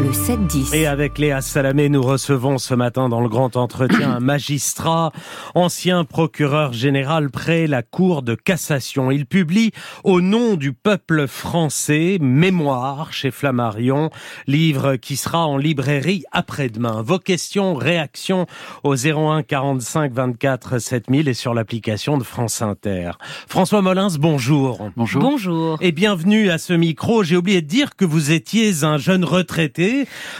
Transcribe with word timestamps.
le 0.00 0.10
7-10. 0.12 0.74
Et 0.74 0.86
avec 0.86 1.18
Léa 1.18 1.42
Salamé, 1.42 1.88
nous 1.88 2.02
recevons 2.02 2.58
ce 2.58 2.74
matin 2.74 3.08
dans 3.08 3.20
le 3.20 3.28
grand 3.28 3.56
entretien 3.56 4.12
un 4.16 4.20
magistrat, 4.20 5.12
ancien 5.54 6.04
procureur 6.04 6.72
général 6.72 7.30
près 7.30 7.66
la 7.66 7.82
Cour 7.82 8.22
de 8.22 8.34
cassation. 8.34 9.10
Il 9.10 9.26
publie 9.26 9.72
Au 10.04 10.20
nom 10.20 10.54
du 10.54 10.72
peuple 10.72 11.26
français, 11.26 12.18
Mémoire 12.20 13.12
chez 13.12 13.30
Flammarion, 13.30 14.10
livre 14.46 14.96
qui 14.96 15.16
sera 15.16 15.46
en 15.46 15.56
librairie 15.58 16.24
après-demain. 16.32 17.02
Vos 17.02 17.18
questions, 17.18 17.74
réactions 17.74 18.46
au 18.82 18.94
01 18.94 19.42
45 19.42 20.12
24 20.12 20.78
7000 20.78 21.28
et 21.28 21.34
sur 21.34 21.52
l'application 21.52 22.16
de 22.16 22.24
France 22.24 22.62
Inter. 22.62 23.12
François 23.48 23.82
Molins, 23.82 24.16
bonjour. 24.18 24.88
Bonjour. 24.96 25.22
Bonjour. 25.22 25.78
Et 25.80 25.92
bienvenue 25.92 26.50
à 26.50 26.58
ce 26.58 26.72
micro. 26.72 27.22
J'ai 27.22 27.36
oublié 27.36 27.60
de 27.60 27.66
dire 27.66 27.96
que 27.96 28.04
vous 28.04 28.30
étiez 28.30 28.82
un 28.82 28.96
jeune 28.96 29.24
retraité 29.24 29.89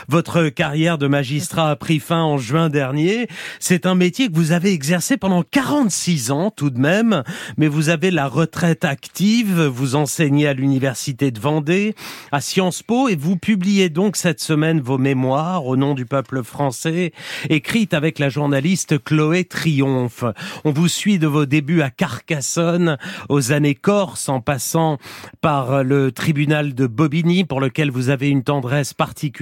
votre 0.07 0.49
carrière 0.49 0.97
de 0.97 1.07
magistrat 1.07 1.69
a 1.69 1.75
pris 1.75 1.99
fin 1.99 2.21
en 2.21 2.37
juin 2.37 2.69
dernier. 2.69 3.27
C'est 3.59 3.85
un 3.85 3.95
métier 3.95 4.29
que 4.29 4.35
vous 4.35 4.51
avez 4.51 4.71
exercé 4.71 5.17
pendant 5.17 5.43
46 5.43 6.31
ans 6.31 6.51
tout 6.51 6.69
de 6.69 6.79
même, 6.79 7.23
mais 7.57 7.67
vous 7.67 7.89
avez 7.89 8.11
la 8.11 8.27
retraite 8.27 8.85
active, 8.85 9.61
vous 9.63 9.95
enseignez 9.95 10.47
à 10.47 10.53
l'université 10.53 11.31
de 11.31 11.39
Vendée, 11.39 11.95
à 12.31 12.41
Sciences 12.41 12.83
Po, 12.83 13.09
et 13.09 13.15
vous 13.15 13.37
publiez 13.37 13.89
donc 13.89 14.15
cette 14.15 14.39
semaine 14.39 14.81
vos 14.81 14.97
mémoires 14.97 15.65
au 15.65 15.75
nom 15.75 15.93
du 15.93 16.05
peuple 16.05 16.43
français, 16.43 17.11
écrites 17.49 17.93
avec 17.93 18.19
la 18.19 18.29
journaliste 18.29 19.03
Chloé 19.03 19.43
Triomphe. 19.43 20.23
On 20.63 20.71
vous 20.71 20.87
suit 20.87 21.19
de 21.19 21.27
vos 21.27 21.45
débuts 21.45 21.81
à 21.81 21.89
Carcassonne, 21.89 22.97
aux 23.29 23.51
années 23.51 23.75
Corse, 23.75 24.29
en 24.29 24.41
passant 24.41 24.97
par 25.41 25.83
le 25.83 26.11
tribunal 26.11 26.73
de 26.73 26.87
Bobigny, 26.87 27.43
pour 27.43 27.59
lequel 27.59 27.91
vous 27.91 28.09
avez 28.09 28.29
une 28.29 28.43
tendresse 28.43 28.93
particulière 28.93 29.40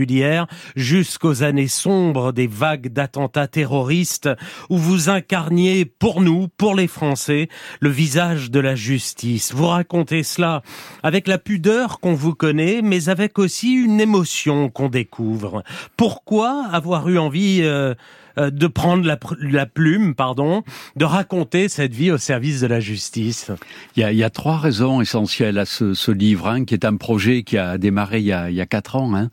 jusqu'aux 0.75 1.43
années 1.43 1.67
sombres 1.67 2.31
des 2.31 2.47
vagues 2.47 2.89
d'attentats 2.89 3.47
terroristes 3.47 4.29
où 4.69 4.77
vous 4.77 5.09
incarniez 5.09 5.85
pour 5.85 6.21
nous, 6.21 6.47
pour 6.47 6.75
les 6.75 6.87
Français, 6.87 7.49
le 7.79 7.89
visage 7.89 8.51
de 8.51 8.59
la 8.59 8.75
justice. 8.75 9.53
Vous 9.53 9.67
racontez 9.67 10.23
cela 10.23 10.61
avec 11.03 11.27
la 11.27 11.37
pudeur 11.37 11.99
qu'on 11.99 12.13
vous 12.13 12.35
connaît, 12.35 12.81
mais 12.81 13.09
avec 13.09 13.39
aussi 13.39 13.73
une 13.73 13.99
émotion 13.99 14.69
qu'on 14.69 14.89
découvre. 14.89 15.63
Pourquoi 15.97 16.65
avoir 16.71 17.09
eu 17.09 17.17
envie 17.17 17.61
euh, 17.63 17.93
de 18.39 18.67
prendre 18.67 19.05
la, 19.05 19.65
plume, 19.65 20.15
pardon, 20.15 20.63
de 20.95 21.05
raconter 21.05 21.67
cette 21.69 21.93
vie 21.93 22.11
au 22.11 22.17
service 22.17 22.61
de 22.61 22.67
la 22.67 22.79
justice 22.79 23.51
Il 23.95 24.03
y 24.03 24.23
a, 24.23 24.29
trois 24.29 24.57
raisons 24.57 25.01
essentielles 25.01 25.57
à 25.57 25.65
ce, 25.65 26.11
livre, 26.11 26.47
hein, 26.47 26.65
qui 26.65 26.73
est 26.73 26.85
un 26.85 26.95
projet 26.95 27.43
qui 27.43 27.57
a 27.57 27.77
démarré 27.77 28.19
il 28.19 28.25
y 28.25 28.31
a, 28.31 28.65
quatre 28.65 28.95
ans, 28.95 29.15
hein, 29.15 29.29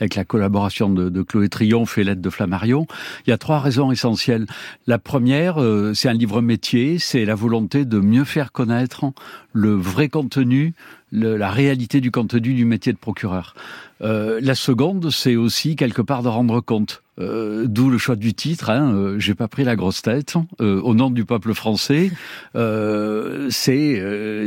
avec 0.00 0.14
la 0.14 0.24
collaboration 0.24 0.88
de, 0.90 1.22
Chloé 1.22 1.48
Triomphe 1.48 1.98
et 1.98 2.04
l'aide 2.04 2.20
de 2.20 2.30
Flammarion. 2.30 2.86
Il 3.26 3.30
y 3.30 3.32
a 3.32 3.38
trois 3.38 3.60
raisons 3.60 3.92
essentielles. 3.92 4.46
La 4.86 4.98
première, 4.98 5.60
euh, 5.60 5.92
c'est 5.94 6.08
un 6.08 6.14
livre 6.14 6.40
métier, 6.40 6.98
c'est 6.98 7.24
la 7.24 7.34
volonté 7.34 7.84
de 7.84 7.98
mieux 7.98 8.24
faire 8.24 8.52
connaître 8.52 9.04
le 9.52 9.74
vrai 9.74 10.08
contenu, 10.08 10.74
la 11.12 11.50
réalité 11.50 12.00
du 12.00 12.10
contenu 12.10 12.54
du 12.54 12.64
métier 12.64 12.92
de 12.92 12.98
procureur. 12.98 13.54
Euh, 14.02 14.38
la 14.42 14.54
seconde, 14.54 15.10
c'est 15.10 15.36
aussi 15.36 15.76
quelque 15.76 16.02
part 16.02 16.22
de 16.22 16.28
rendre 16.28 16.60
compte 16.60 17.02
euh, 17.18 17.66
D'où 17.66 17.90
le 17.90 17.98
choix 17.98 18.16
du 18.16 18.34
titre. 18.34 18.70
Hein, 18.70 18.92
euh, 18.94 19.18
J'ai 19.18 19.34
pas 19.34 19.48
pris 19.48 19.64
la 19.64 19.76
grosse 19.76 20.02
tête. 20.02 20.34
Euh, 20.60 20.80
au 20.80 20.94
nom 20.94 21.10
du 21.10 21.24
peuple 21.24 21.54
français, 21.54 22.10
euh, 22.56 23.48
c'est 23.50 23.96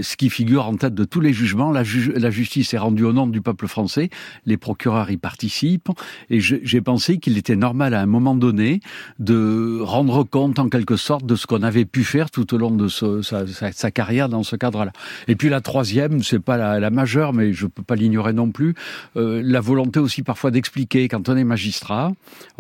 ce 0.02 0.16
qui 0.16 0.30
figure 0.30 0.66
en 0.66 0.76
tête 0.76 0.94
de 0.94 1.04
tous 1.04 1.22
les 1.22 1.34
jugements. 1.34 1.72
La, 1.72 1.84
justice 1.84 2.74
est 2.74 2.78
rendue 2.78 3.04
au 3.04 3.14
nom 3.14 3.28
du 3.28 3.42
peuple 3.42 3.68
français. 3.68 4.10
Les 4.46 4.58
procureurs 4.58 5.12
y 5.12 5.18
participent. 5.18 5.90
Et 6.30 6.40
j'ai 6.40 6.82
pensé 6.82 7.18
qu'il 7.18 7.38
était 7.38 7.56
normal 7.56 7.94
à 7.94 8.02
un 8.02 8.06
moment 8.06 8.36
donné 8.36 8.80
de 9.20 9.80
rendre 9.82 10.24
compte 10.24 10.60
en 10.60 10.70
quelque 10.70 10.96
sorte 10.96 11.26
de 11.26 11.36
ce 11.36 11.48
qu'on 11.48 11.64
avait 11.64 11.86
pu 11.86 12.04
faire 12.04 12.32
tout 12.32 12.54
au 12.54 12.58
long 12.58 12.72
de 12.72 12.88
sa, 12.88 13.92
carrière 13.92 14.30
dans 14.30 14.44
ce 14.44 14.56
cadre-là. 14.56 14.92
Et 15.28 15.36
puis 15.36 15.50
la 15.50 15.62
troisième, 15.62 16.24
c'est 16.24 16.40
pas 16.40 16.58
la, 16.58 16.80
la, 16.80 16.90
majeure, 16.90 17.34
mais 17.34 17.54
je 17.54 17.68
peux 17.68 17.84
pas 17.84 17.96
l'ignorer 17.96 18.34
non 18.34 18.52
plus, 18.52 18.76
la 19.16 19.60
volonté 19.60 20.00
aussi 20.00 20.24
parfois 20.24 20.52
d'expliquer 20.52 21.08
quand 21.08 21.30
on 21.30 21.36
est 21.36 21.44
magistrat 21.44 22.12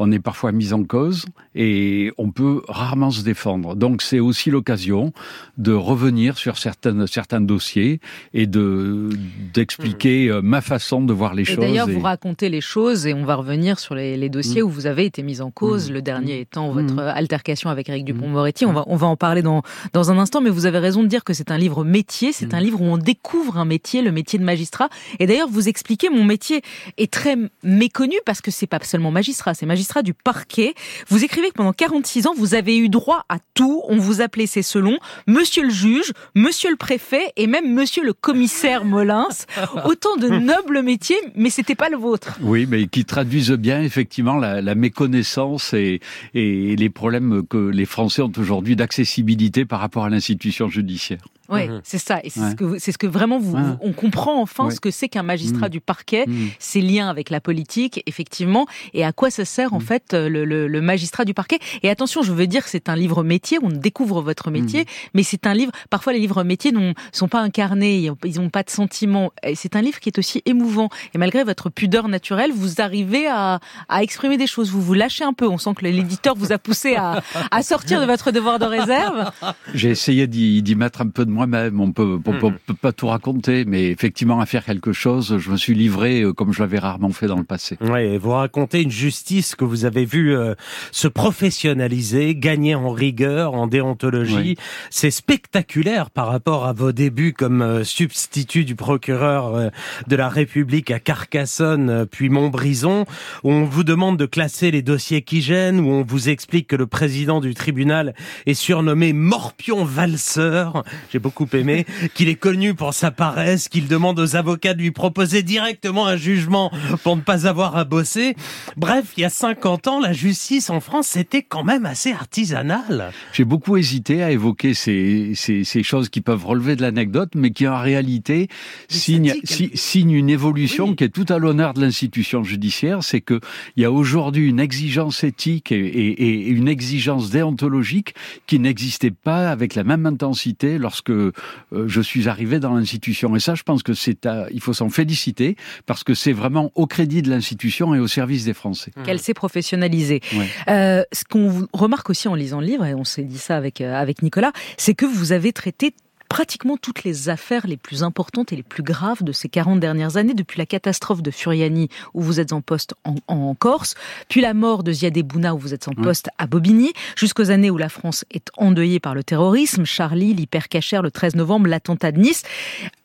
on 0.01 0.11
est 0.11 0.19
parfois 0.19 0.51
mis 0.51 0.73
en 0.73 0.83
cause 0.83 1.25
et 1.53 2.11
on 2.17 2.31
peut 2.31 2.63
rarement 2.67 3.11
se 3.11 3.21
défendre. 3.21 3.75
Donc 3.75 4.01
c'est 4.01 4.19
aussi 4.19 4.49
l'occasion 4.49 5.13
de 5.57 5.73
revenir 5.73 6.37
sur 6.37 6.57
certaines, 6.57 7.05
certains 7.05 7.41
dossiers 7.41 7.99
et 8.33 8.47
de 8.47 9.09
d'expliquer 9.53 10.29
mmh. 10.29 10.31
euh, 10.31 10.41
ma 10.41 10.61
façon 10.61 11.01
de 11.01 11.13
voir 11.13 11.35
les 11.35 11.45
choses. 11.45 11.59
D'ailleurs, 11.59 11.87
vous 11.87 11.99
racontez 11.99 12.49
les 12.49 12.61
choses 12.61 13.05
et 13.05 13.13
on 13.13 13.25
va 13.25 13.35
revenir 13.35 13.79
sur 13.79 13.93
les, 13.93 14.29
dossiers 14.29 14.63
mmh. 14.63 14.65
où 14.65 14.69
vous 14.69 14.87
avez 14.87 15.05
été 15.05 15.21
mis 15.21 15.39
en 15.39 15.51
cause. 15.51 15.89
Mmh. 15.89 15.93
Le 15.93 16.01
dernier 16.01 16.39
étant 16.39 16.71
votre 16.71 16.97
altercation 16.99 17.69
avec 17.69 17.89
Eric 17.89 18.05
Dupont-Moretti. 18.05 18.65
On 18.65 18.73
va 18.73 18.83
on 18.87 18.95
va 18.95 19.07
en 19.07 19.17
parler 19.17 19.43
dans 19.43 19.61
dans 19.93 20.09
un 20.09 20.17
instant, 20.17 20.41
mais 20.41 20.49
vous 20.49 20.65
avez 20.65 20.79
raison 20.79 21.03
de 21.03 21.07
dire 21.07 21.23
que 21.23 21.33
c'est 21.33 21.51
un 21.51 21.57
livre 21.57 21.83
métier. 21.83 22.31
C'est 22.31 22.55
un 22.55 22.59
livre 22.59 22.81
où 22.81 22.85
on 22.85 22.97
découvre 22.97 23.57
un 23.57 23.65
métier, 23.65 24.01
le 24.01 24.11
métier 24.11 24.39
de 24.39 24.43
magistrat. 24.43 24.89
Et 25.19 25.27
d'ailleurs, 25.27 25.49
vous 25.49 25.69
expliquez 25.69 26.09
mon 26.09 26.23
métier 26.23 26.63
est 26.97 27.11
très 27.11 27.35
méconnu 27.61 28.15
parce 28.25 28.41
que 28.41 28.49
c'est 28.49 28.67
pas 28.67 28.79
seulement 28.81 29.11
magistrat, 29.11 29.53
c'est 29.53 29.67
magistrat 29.67 29.90
du 30.01 30.13
parquet. 30.13 30.73
Vous 31.09 31.25
écrivez 31.25 31.49
que 31.49 31.55
pendant 31.55 31.73
46 31.73 32.27
ans, 32.27 32.33
vous 32.35 32.55
avez 32.55 32.77
eu 32.77 32.87
droit 32.87 33.25
à 33.27 33.37
tout. 33.53 33.83
On 33.89 33.97
vous 33.97 34.21
appelait, 34.21 34.47
c'est 34.47 34.61
selon, 34.61 34.97
monsieur 35.27 35.63
le 35.63 35.69
juge, 35.69 36.13
monsieur 36.35 36.69
le 36.69 36.77
préfet 36.77 37.33
et 37.35 37.47
même 37.47 37.73
monsieur 37.73 38.03
le 38.03 38.13
commissaire 38.13 38.85
Molins. 38.85 39.27
Autant 39.85 40.15
de 40.15 40.29
nobles 40.29 40.81
métiers, 40.81 41.19
mais 41.35 41.49
c'était 41.49 41.75
pas 41.75 41.89
le 41.89 41.97
vôtre. 41.97 42.37
Oui, 42.41 42.65
mais 42.69 42.87
qui 42.87 43.03
traduisent 43.03 43.51
bien 43.51 43.81
effectivement 43.81 44.37
la, 44.37 44.75
méconnaissance 44.75 45.73
et, 45.73 45.99
et 46.33 46.75
les 46.77 46.89
problèmes 46.89 47.45
que 47.45 47.57
les 47.57 47.85
Français 47.85 48.21
ont 48.21 48.31
aujourd'hui 48.37 48.77
d'accessibilité 48.77 49.65
par 49.65 49.81
rapport 49.81 50.05
à 50.05 50.09
l'institution 50.09 50.69
judiciaire. 50.69 51.19
Oui, 51.51 51.67
mhm. 51.67 51.81
c'est 51.83 51.97
ça. 51.97 52.19
Et 52.23 52.29
c'est 52.29 52.51
ce 52.51 52.55
que 52.55 52.79
ce 52.79 52.97
que 52.97 53.07
vraiment 53.07 53.39
vous, 53.39 53.57
on 53.81 53.93
comprend 53.93 54.41
enfin 54.41 54.69
ce 54.69 54.79
que 54.79 54.91
c'est 54.91 55.09
qu'un 55.09 55.23
magistrat 55.23 55.67
mhm. 55.67 55.71
du 55.71 55.81
parquet, 55.81 56.25
ses 56.59 56.81
liens 56.81 57.09
avec 57.09 57.29
la 57.29 57.41
politique, 57.41 58.03
effectivement, 58.05 58.65
et 58.93 59.03
à 59.03 59.11
quoi 59.11 59.29
ça 59.29 59.45
sert 59.45 59.73
en 59.73 59.79
fait 59.79 60.13
le, 60.13 60.45
le, 60.45 60.81
magistrat 60.81 61.25
du 61.25 61.33
parquet. 61.33 61.59
Et 61.83 61.89
attention, 61.89 62.23
je 62.23 62.31
veux 62.31 62.47
dire, 62.47 62.67
c'est 62.67 62.89
un 62.89 62.95
livre 62.95 63.23
métier, 63.23 63.59
on 63.61 63.69
découvre 63.69 64.21
votre 64.21 64.49
métier, 64.49 64.85
mais 65.13 65.23
c'est 65.23 65.45
un 65.45 65.53
livre. 65.53 65.71
Parfois, 65.89 66.13
les 66.13 66.19
livres 66.19 66.43
métiers 66.43 66.71
ne 66.71 66.93
sont 67.11 67.27
pas 67.27 67.39
incarnés, 67.39 68.09
ils 68.25 68.39
n'ont 68.39 68.49
pas 68.49 68.63
de 68.63 68.69
sentiments. 68.69 69.31
C'est 69.55 69.75
un 69.75 69.81
livre 69.81 69.99
qui 69.99 70.09
est 70.09 70.17
aussi 70.17 70.41
émouvant. 70.45 70.89
Et 71.13 71.17
malgré 71.17 71.43
votre 71.43 71.69
pudeur 71.69 72.07
naturelle, 72.07 72.51
vous 72.53 72.81
arrivez 72.81 73.27
à, 73.27 73.59
à 73.89 74.03
exprimer 74.03 74.37
des 74.37 74.47
choses. 74.47 74.71
Vous 74.71 74.81
vous 74.81 74.93
lâchez 74.93 75.23
un 75.23 75.33
peu. 75.33 75.47
On 75.47 75.57
sent 75.57 75.71
que 75.75 75.85
l'éditeur 75.85 76.35
vous 76.35 76.51
a 76.51 76.57
poussé 76.57 76.95
à, 76.95 77.21
à 77.51 77.63
sortir 77.63 78.01
de 78.01 78.05
votre 78.05 78.31
devoir 78.31 78.59
de 78.59 78.65
réserve. 78.65 79.31
J'ai 79.73 79.89
essayé 79.89 80.27
d'y 80.27 80.75
mettre 80.75 81.01
un 81.01 81.09
peu 81.09 81.25
de 81.25 81.31
moi-même. 81.47 81.81
On 81.81 81.91
peut, 81.91 82.19
peut, 82.19 82.37
peut, 82.39 82.73
pas 82.73 82.91
tout 82.91 83.07
raconter, 83.07 83.65
mais 83.65 83.89
effectivement, 83.89 84.39
à 84.39 84.45
faire 84.45 84.63
quelque 84.63 84.93
chose, 84.93 85.37
je 85.39 85.49
me 85.49 85.57
suis 85.57 85.73
livré 85.73 86.21
euh, 86.21 86.33
comme 86.33 86.53
je 86.53 86.61
l'avais 86.61 86.77
rarement 86.77 87.09
fait 87.09 87.27
dans 87.27 87.37
le 87.37 87.43
passé. 87.43 87.77
Oui, 87.81 88.17
vous 88.17 88.31
racontez 88.31 88.81
une 88.81 88.91
justice 88.91 89.55
que 89.55 89.65
vous 89.65 89.85
avez 89.85 90.05
vue 90.05 90.35
euh, 90.35 90.53
se 90.91 91.07
professionnaliser, 91.07 92.35
gagner 92.35 92.75
en 92.75 92.91
rigueur, 92.91 93.53
en 93.53 93.67
déontologie. 93.67 94.55
C'est 94.89 95.11
spectaculaire 95.11 96.11
par 96.11 96.27
rapport 96.27 96.65
à 96.65 96.73
vos 96.73 96.91
débuts 96.91 97.33
comme 97.33 97.61
euh, 97.61 97.83
substitut 97.83 98.63
du 98.63 98.75
procureur 98.75 99.71
de 100.07 100.15
la 100.15 100.29
République 100.29 100.91
à 100.91 100.99
Carcassonne, 100.99 102.05
puis 102.09 102.29
Montbrison, 102.29 103.05
où 103.43 103.51
on 103.51 103.65
vous 103.65 103.83
demande 103.83 104.17
de 104.17 104.25
classer 104.25 104.71
les 104.71 104.81
dossiers 104.81 105.21
qui 105.21 105.41
gênent, 105.41 105.79
où 105.79 105.89
on 105.89 106.03
vous 106.03 106.29
explique 106.29 106.67
que 106.67 106.75
le 106.75 106.87
président 106.87 107.41
du 107.41 107.53
tribunal 107.53 108.13
est 108.45 108.53
surnommé 108.53 109.13
Morpion 109.13 109.83
Valseur 109.83 110.83
j'ai 111.11 111.19
beaucoup 111.21 111.47
aimé, 111.53 111.85
qu'il 112.13 112.27
est 112.27 112.35
connu 112.35 112.73
pour 112.73 112.93
sa 112.93 113.11
paresse, 113.11 113.69
qu'il 113.69 113.87
demande 113.87 114.19
aux 114.19 114.35
avocats 114.35 114.73
de 114.73 114.81
lui 114.81 114.91
proposer 114.91 115.43
directement 115.43 116.07
un 116.07 116.17
jugement 116.17 116.71
pour 117.03 117.15
ne 117.15 117.21
pas 117.21 117.47
avoir 117.47 117.77
à 117.77 117.85
bosser. 117.85 118.35
Bref, 118.75 119.13
il 119.15 119.21
y 119.21 119.25
a 119.25 119.29
50 119.29 119.87
ans, 119.87 119.99
la 119.99 120.13
justice 120.13 120.69
en 120.69 120.79
France, 120.79 121.07
c'était 121.07 121.43
quand 121.43 121.63
même 121.63 121.85
assez 121.85 122.11
artisanal. 122.11 123.11
J'ai 123.33 123.45
beaucoup 123.45 123.77
hésité 123.77 124.23
à 124.23 124.31
évoquer 124.31 124.73
ces, 124.73 125.33
ces, 125.35 125.63
ces 125.63 125.83
choses 125.83 126.09
qui 126.09 126.21
peuvent 126.21 126.45
relever 126.45 126.75
de 126.75 126.81
l'anecdote, 126.81 127.31
mais 127.35 127.51
qui 127.51 127.67
en 127.67 127.79
réalité 127.79 128.47
signent, 128.89 129.35
signe 129.45 130.11
une 130.11 130.29
évolution 130.29 130.95
qui 130.95 131.03
est 131.03 131.09
tout 131.09 131.25
à 131.29 131.37
l'honneur 131.37 131.73
de 131.73 131.81
l'institution 131.81 132.43
judiciaire. 132.43 133.03
C'est 133.03 133.21
qu'il 133.21 133.39
y 133.77 133.85
a 133.85 133.91
aujourd'hui 133.91 134.49
une 134.49 134.59
exigence 134.59 135.23
éthique 135.23 135.71
et, 135.71 135.75
et, 135.75 136.23
et 136.23 136.47
une 136.49 136.67
exigence 136.67 137.29
déontologique 137.29 138.15
qui 138.47 138.59
n'existait 138.59 139.11
pas 139.11 139.51
avec 139.51 139.75
la 139.75 139.83
même 139.83 140.05
intensité 140.05 140.77
lorsque 140.77 141.10
euh, 141.11 141.87
je 141.87 142.01
suis 142.01 142.27
arrivé 142.27 142.59
dans 142.59 142.73
l'institution. 142.73 143.35
Et 143.35 143.39
ça, 143.39 143.55
je 143.55 143.63
pense 143.63 143.83
que 143.83 143.93
c'est 143.93 144.27
il 144.51 144.61
faut 144.61 144.73
s'en 144.73 144.89
féliciter 144.89 145.55
parce 145.85 146.03
que 146.03 146.13
c'est 146.13 146.33
vraiment 146.33 146.71
au 146.75 146.87
crédit 146.87 147.21
de 147.21 147.29
l'institution 147.29 147.95
et 147.95 147.99
au 147.99 148.07
service 148.07 148.45
des 148.45 148.53
Français. 148.53 148.91
Qu'elle 149.03 149.19
s'est 149.19 149.33
professionnalisée. 149.33 150.21
Euh, 150.69 151.03
ce 151.11 151.23
qu'on 151.23 151.67
remarque 151.73 152.09
aussi 152.09 152.27
en 152.27 152.35
lisant 152.35 152.59
le 152.59 152.67
livre, 152.67 152.85
et 152.85 152.93
on 152.93 153.03
s'est 153.03 153.23
dit 153.23 153.37
ça 153.37 153.57
avec, 153.57 153.81
euh, 153.81 153.93
avec 153.93 154.21
Nicolas, 154.21 154.51
c'est 154.77 154.93
que 154.93 155.05
vous 155.05 155.31
avez 155.31 155.53
traité 155.53 155.93
pratiquement 156.31 156.77
toutes 156.77 157.03
les 157.03 157.27
affaires 157.27 157.67
les 157.67 157.75
plus 157.75 158.03
importantes 158.03 158.53
et 158.53 158.55
les 158.55 158.63
plus 158.63 158.83
graves 158.83 159.21
de 159.21 159.33
ces 159.33 159.49
40 159.49 159.81
dernières 159.81 160.15
années, 160.15 160.33
depuis 160.33 160.57
la 160.57 160.65
catastrophe 160.65 161.21
de 161.21 161.29
Furiani, 161.29 161.89
où 162.13 162.21
vous 162.21 162.39
êtes 162.39 162.53
en 162.53 162.61
poste 162.61 162.93
en, 163.27 163.53
Corse, 163.53 163.95
puis 164.29 164.39
la 164.39 164.53
mort 164.53 164.83
de 164.83 164.93
Ziad 164.93 165.17
Bouna, 165.23 165.53
où 165.53 165.57
vous 165.57 165.73
êtes 165.73 165.89
en 165.89 165.91
poste 165.91 166.29
à 166.37 166.47
Bobigny, 166.47 166.93
jusqu'aux 167.17 167.51
années 167.51 167.69
où 167.69 167.77
la 167.77 167.89
France 167.89 168.23
est 168.31 168.47
endeuillée 168.55 169.01
par 169.01 169.13
le 169.13 169.25
terrorisme, 169.25 169.83
Charlie, 169.83 170.33
l'hypercachère, 170.33 171.01
le 171.01 171.11
13 171.11 171.35
novembre, 171.35 171.67
l'attentat 171.67 172.13
de 172.13 172.19
Nice, 172.21 172.43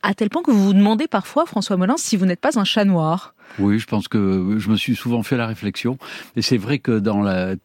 à 0.03 0.15
tel 0.15 0.31
point 0.31 0.43
que 0.43 0.53
vous 0.53 0.65
vous 0.65 0.75
demandez 0.75 1.09
parfois, 1.09 1.47
François 1.47 1.77
Molin, 1.77 1.97
si 1.97 2.17
vous 2.17 2.27
n'êtes 2.27 2.41
pas 2.41 2.61
un 2.61 2.65
chat 2.65 2.85
noir. 2.85 3.35
Oui, 3.59 3.81
je 3.81 3.87
pense 3.89 4.07
que 4.07 4.55
je 4.59 4.71
me 4.71 4.77
suis 4.77 4.95
souvent 4.95 5.25
fait 5.25 5.37
la 5.37 5.49
réflexion. 5.49 5.99
Et 6.37 6.43
c'est 6.43 6.59
vrai 6.59 6.79
que 6.79 7.01
dans 7.01 7.23
la 7.23 7.57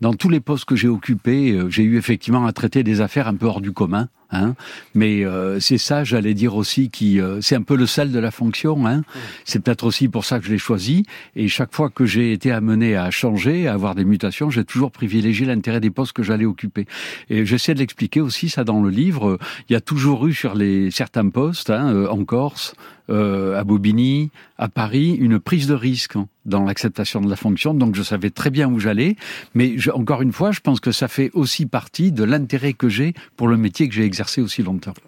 dans 0.00 0.14
tous 0.14 0.28
les 0.28 0.40
postes 0.40 0.64
que 0.64 0.76
j'ai 0.76 0.88
occupés, 0.88 1.52
euh, 1.52 1.68
j'ai 1.68 1.82
eu 1.82 1.98
effectivement 1.98 2.46
à 2.46 2.52
traiter 2.52 2.82
des 2.82 3.00
affaires 3.00 3.28
un 3.28 3.34
peu 3.34 3.46
hors 3.46 3.60
du 3.60 3.72
commun. 3.72 4.08
Hein. 4.32 4.54
Mais 4.94 5.24
euh, 5.24 5.60
c'est 5.60 5.78
ça, 5.78 6.04
j'allais 6.04 6.34
dire 6.34 6.54
aussi, 6.54 6.90
qui 6.90 7.20
euh, 7.20 7.40
c'est 7.40 7.56
un 7.56 7.62
peu 7.62 7.76
le 7.76 7.86
sel 7.86 8.12
de 8.12 8.18
la 8.18 8.30
fonction. 8.30 8.86
Hein. 8.86 9.02
C'est 9.44 9.60
peut-être 9.60 9.84
aussi 9.84 10.08
pour 10.08 10.24
ça 10.24 10.38
que 10.38 10.46
je 10.46 10.50
l'ai 10.50 10.58
choisi. 10.58 11.04
Et 11.36 11.48
chaque 11.48 11.74
fois 11.74 11.90
que 11.90 12.04
j'ai 12.04 12.32
été 12.32 12.52
amené 12.52 12.96
à 12.96 13.10
changer, 13.10 13.66
à 13.66 13.74
avoir 13.74 13.94
des 13.94 14.04
mutations, 14.04 14.50
j'ai 14.50 14.64
toujours 14.64 14.92
privilégié 14.92 15.46
l'intérêt 15.46 15.80
des 15.80 15.90
postes 15.90 16.12
que 16.12 16.22
j'allais 16.22 16.46
occuper. 16.46 16.86
Et 17.28 17.44
j'essaie 17.44 17.74
de 17.74 17.80
l'expliquer 17.80 18.20
aussi 18.20 18.48
ça 18.48 18.64
dans 18.64 18.82
le 18.82 18.90
livre. 18.90 19.38
Il 19.68 19.72
y 19.72 19.76
a 19.76 19.80
toujours 19.80 20.26
eu 20.26 20.34
sur 20.34 20.54
les 20.54 20.90
certains 20.90 21.28
postes 21.28 21.70
hein, 21.70 22.06
en 22.06 22.24
Corse, 22.24 22.74
euh, 23.10 23.58
à 23.58 23.64
Bobigny, 23.64 24.30
à 24.56 24.68
Paris, 24.68 25.16
une 25.18 25.40
prise 25.40 25.66
de 25.66 25.74
risque 25.74 26.14
dans 26.44 26.64
l'acceptation 26.64 27.20
de 27.20 27.28
la 27.28 27.34
fonction. 27.34 27.74
Donc 27.74 27.96
je 27.96 28.02
savais 28.02 28.30
très 28.30 28.50
bien 28.50 28.68
où 28.68 28.78
j'allais. 28.78 29.16
Mais 29.54 29.74
je, 29.78 29.90
encore 29.90 30.22
une 30.22 30.32
fois, 30.32 30.52
je 30.52 30.60
pense 30.60 30.78
que 30.78 30.92
ça 30.92 31.08
fait 31.08 31.30
aussi 31.34 31.66
partie 31.66 32.12
de 32.12 32.22
l'intérêt 32.22 32.72
que 32.72 32.88
j'ai 32.88 33.14
pour 33.36 33.48
le 33.48 33.56
métier 33.56 33.88
que 33.88 33.94
j'ai 33.94 34.04
exercé 34.04 34.19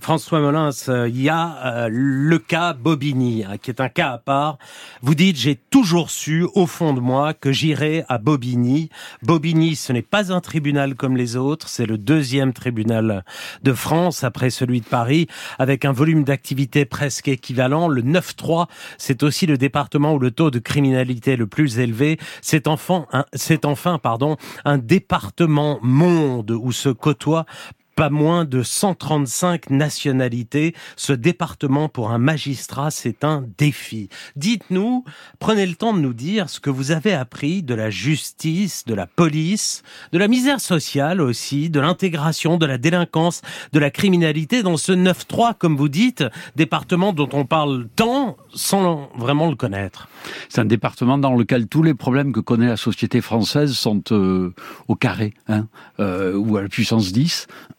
François 0.01 0.41
Molins, 0.41 0.71
euh, 0.89 1.09
il 1.09 1.21
y 1.21 1.29
a 1.29 1.57
euh, 1.65 1.89
le 1.91 2.39
cas 2.39 2.73
Bobigny, 2.73 3.45
hein, 3.45 3.59
qui 3.59 3.71
est 3.71 3.81
un 3.81 3.89
cas 3.89 4.13
à 4.13 4.19
part. 4.19 4.59
Vous 5.03 5.15
dites, 5.15 5.37
j'ai 5.37 5.57
toujours 5.57 6.11
su 6.11 6.47
au 6.55 6.67
fond 6.67 6.95
de 6.95 7.01
moi 7.01 7.35
que 7.35 7.53
j'irais 7.53 8.05
à 8.09 8.19
Bobigny. 8.19 8.91
Bobigny, 9.23 9.77
ce 9.77 9.93
n'est 9.93 10.03
pas 10.03 10.33
un 10.33 10.41
tribunal 10.41 10.95
comme 10.95 11.17
les 11.17 11.37
autres, 11.37 11.69
c'est 11.69 11.87
le 11.87 11.99
deuxième 11.99 12.53
tribunal 12.53 13.25
de 13.63 13.73
France 13.73 14.25
après 14.25 14.51
celui 14.51 14.81
de 14.81 14.87
Paris, 14.87 15.27
avec 15.59 15.85
un 15.85 15.93
volume 15.93 16.25
d'activité 16.25 16.85
presque 16.85 17.29
équivalent 17.29 17.89
le 17.89 18.03
9-3, 18.03 18.67
c'est 18.99 19.23
aussi 19.23 19.47
le 19.47 19.59
département 19.59 20.15
où 20.15 20.19
le 20.19 20.31
taux 20.31 20.51
de 20.51 20.59
criminalité 20.59 21.33
est 21.33 21.37
le 21.37 21.47
plus 21.47 21.79
élevé. 21.79 22.19
C'est 22.41 22.69
enfin, 22.69 23.07
c'est 23.35 23.65
enfin, 23.65 23.99
pardon, 23.99 24.37
un 24.65 24.79
département 24.79 25.79
monde 25.83 26.51
où 26.51 26.73
se 26.73 26.89
côtoient 26.89 27.47
pas 27.95 28.11
moins 28.11 28.45
de 28.45 28.63
135 28.63 29.71
nationalités. 29.71 30.75
Ce 30.97 31.13
département 31.13 31.89
pour 31.89 32.11
un 32.11 32.19
magistrat, 32.19 32.91
c'est 32.91 33.25
un 33.25 33.45
défi. 33.59 34.09
Dites-nous, 34.37 35.05
prenez 35.39 35.67
le 35.67 35.75
temps 35.75 35.95
de 35.95 36.01
nous 36.01 36.15
dire 36.15 36.49
ce 36.49 36.61
que 36.61 36.71
vous 36.71 36.91
avez 36.91 37.13
appris 37.13 37.63
de 37.63 37.75
la 37.75 37.91
justice, 37.91 38.85
de 38.87 38.95
la 38.95 39.07
police, 39.07 39.83
de 40.13 40.19
la 40.19 40.29
misère 40.29 40.61
sociale 40.61 41.21
aussi, 41.21 41.71
de 41.71 41.81
l'intégration, 41.81 42.57
de 42.57 42.67
la 42.67 42.79
délinquance, 42.79 43.43
de 43.73 43.79
la 43.79 43.91
criminalité 43.91 44.63
dans 44.63 44.77
ce 44.77 44.93
9-3, 44.93 45.55
comme 45.59 45.77
vous 45.77 45.89
dites, 45.89 46.25
département 46.57 47.13
dont 47.13 47.29
on 47.33 47.45
parle 47.45 47.89
tant 47.97 48.37
sans 48.55 49.11
vraiment 49.17 49.49
le 49.49 49.57
connaître. 49.57 50.09
C'est 50.49 50.61
un 50.61 50.65
département 50.65 51.19
dans 51.19 51.35
lequel 51.35 51.67
tous 51.67 51.83
les 51.83 51.95
problèmes 51.95 52.33
que 52.33 52.41
connaît 52.41 52.67
la 52.67 52.77
société 52.77 53.21
française 53.21 53.73
sont 53.73 54.03
euh, 54.13 54.55
au 54.89 54.95
carré, 54.95 55.35
hein, 55.49 55.67
euh, 56.01 56.35
ou 56.37 56.57
à 56.57 56.63
la 56.63 56.69
puissance 56.69 57.13
10. 57.13 57.47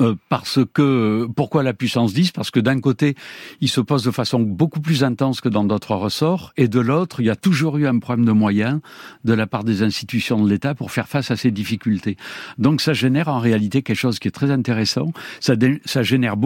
Euh, 0.00 0.14
parce 0.28 0.60
que 0.72 1.26
pourquoi 1.34 1.62
la 1.62 1.74
puissance 1.74 2.12
10 2.14 2.32
Parce 2.32 2.50
que 2.50 2.60
d'un 2.60 2.80
côté, 2.80 3.14
il 3.60 3.68
se 3.68 3.80
pose 3.80 4.04
de 4.04 4.10
façon 4.10 4.40
beaucoup 4.40 4.80
plus 4.80 5.04
intense 5.04 5.40
que 5.40 5.48
dans 5.48 5.64
d'autres 5.64 5.94
ressorts, 5.94 6.52
et 6.56 6.68
de 6.68 6.80
l'autre, 6.80 7.20
il 7.20 7.26
y 7.26 7.30
a 7.30 7.36
toujours 7.36 7.76
eu 7.76 7.86
un 7.86 7.98
problème 7.98 8.24
de 8.24 8.32
moyens 8.32 8.80
de 9.24 9.32
la 9.32 9.46
part 9.46 9.64
des 9.64 9.82
institutions 9.82 10.42
de 10.42 10.48
l'État 10.48 10.74
pour 10.74 10.90
faire 10.90 11.08
face 11.08 11.30
à 11.30 11.36
ces 11.36 11.50
difficultés. 11.50 12.16
Donc 12.58 12.80
ça 12.80 12.92
génère 12.92 13.28
en 13.28 13.38
réalité 13.38 13.82
quelque 13.82 13.96
chose 13.96 14.18
qui 14.18 14.28
est 14.28 14.32
très 14.32 14.50
intéressant. 14.50 15.12
Ça, 15.40 15.54
ça 15.84 16.02
génère, 16.02 16.36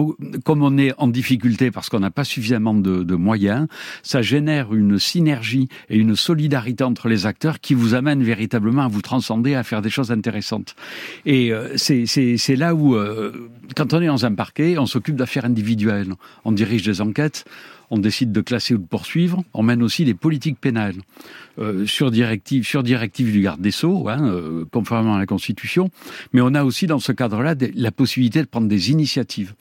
comme 0.43 0.63
on 0.63 0.77
est 0.77 0.93
en 0.97 1.07
difficulté 1.07 1.71
parce 1.71 1.89
qu'on 1.89 1.99
n'a 1.99 2.11
pas 2.11 2.23
suffisamment 2.23 2.73
de, 2.73 3.03
de, 3.03 3.15
moyens, 3.15 3.67
ça 4.03 4.21
génère 4.21 4.73
une 4.73 4.99
synergie 4.99 5.69
et 5.89 5.97
une 5.97 6.15
solidarité 6.15 6.83
entre 6.83 7.07
les 7.07 7.25
acteurs 7.25 7.59
qui 7.59 7.73
vous 7.73 7.93
amène 7.93 8.23
véritablement 8.23 8.83
à 8.83 8.87
vous 8.87 9.01
transcender, 9.01 9.55
à 9.55 9.63
faire 9.63 9.81
des 9.81 9.89
choses 9.89 10.11
intéressantes. 10.11 10.75
Et 11.25 11.51
euh, 11.51 11.75
c'est 11.77 12.55
là 12.55 12.75
où 12.75 12.95
euh, 12.95 13.31
quand 13.75 13.93
on 13.93 14.01
est 14.01 14.07
dans 14.07 14.25
un 14.25 14.33
parquet, 14.33 14.77
on 14.77 14.85
s'occupe 14.85 15.15
d'affaires 15.15 15.45
individuelles. 15.45 16.13
On 16.45 16.51
dirige 16.51 16.83
des 16.83 17.01
enquêtes, 17.01 17.45
on 17.89 17.97
décide 17.97 18.31
de 18.31 18.41
classer 18.41 18.73
ou 18.73 18.77
de 18.77 18.85
poursuivre. 18.85 19.43
On 19.53 19.63
mène 19.63 19.83
aussi 19.83 20.05
des 20.05 20.13
politiques 20.13 20.59
pénales 20.59 20.95
euh, 21.59 21.85
sur 21.85 22.11
directive, 22.11 22.65
du 23.31 23.41
garde 23.41 23.61
des 23.61 23.71
sceaux, 23.71 24.09
hein, 24.09 24.27
euh, 24.27 24.65
conformément 24.71 25.15
à 25.15 25.19
la 25.19 25.25
Constitution. 25.25 25.89
Mais 26.33 26.41
on 26.41 26.53
a 26.53 26.63
aussi 26.63 26.87
dans 26.87 26.99
ce 26.99 27.11
cadre-là 27.11 27.55
la 27.75 27.91
possibilité 27.91 28.41
de 28.41 28.47
prendre 28.47 28.67
des 28.67 28.91
initiatives. 28.91 29.53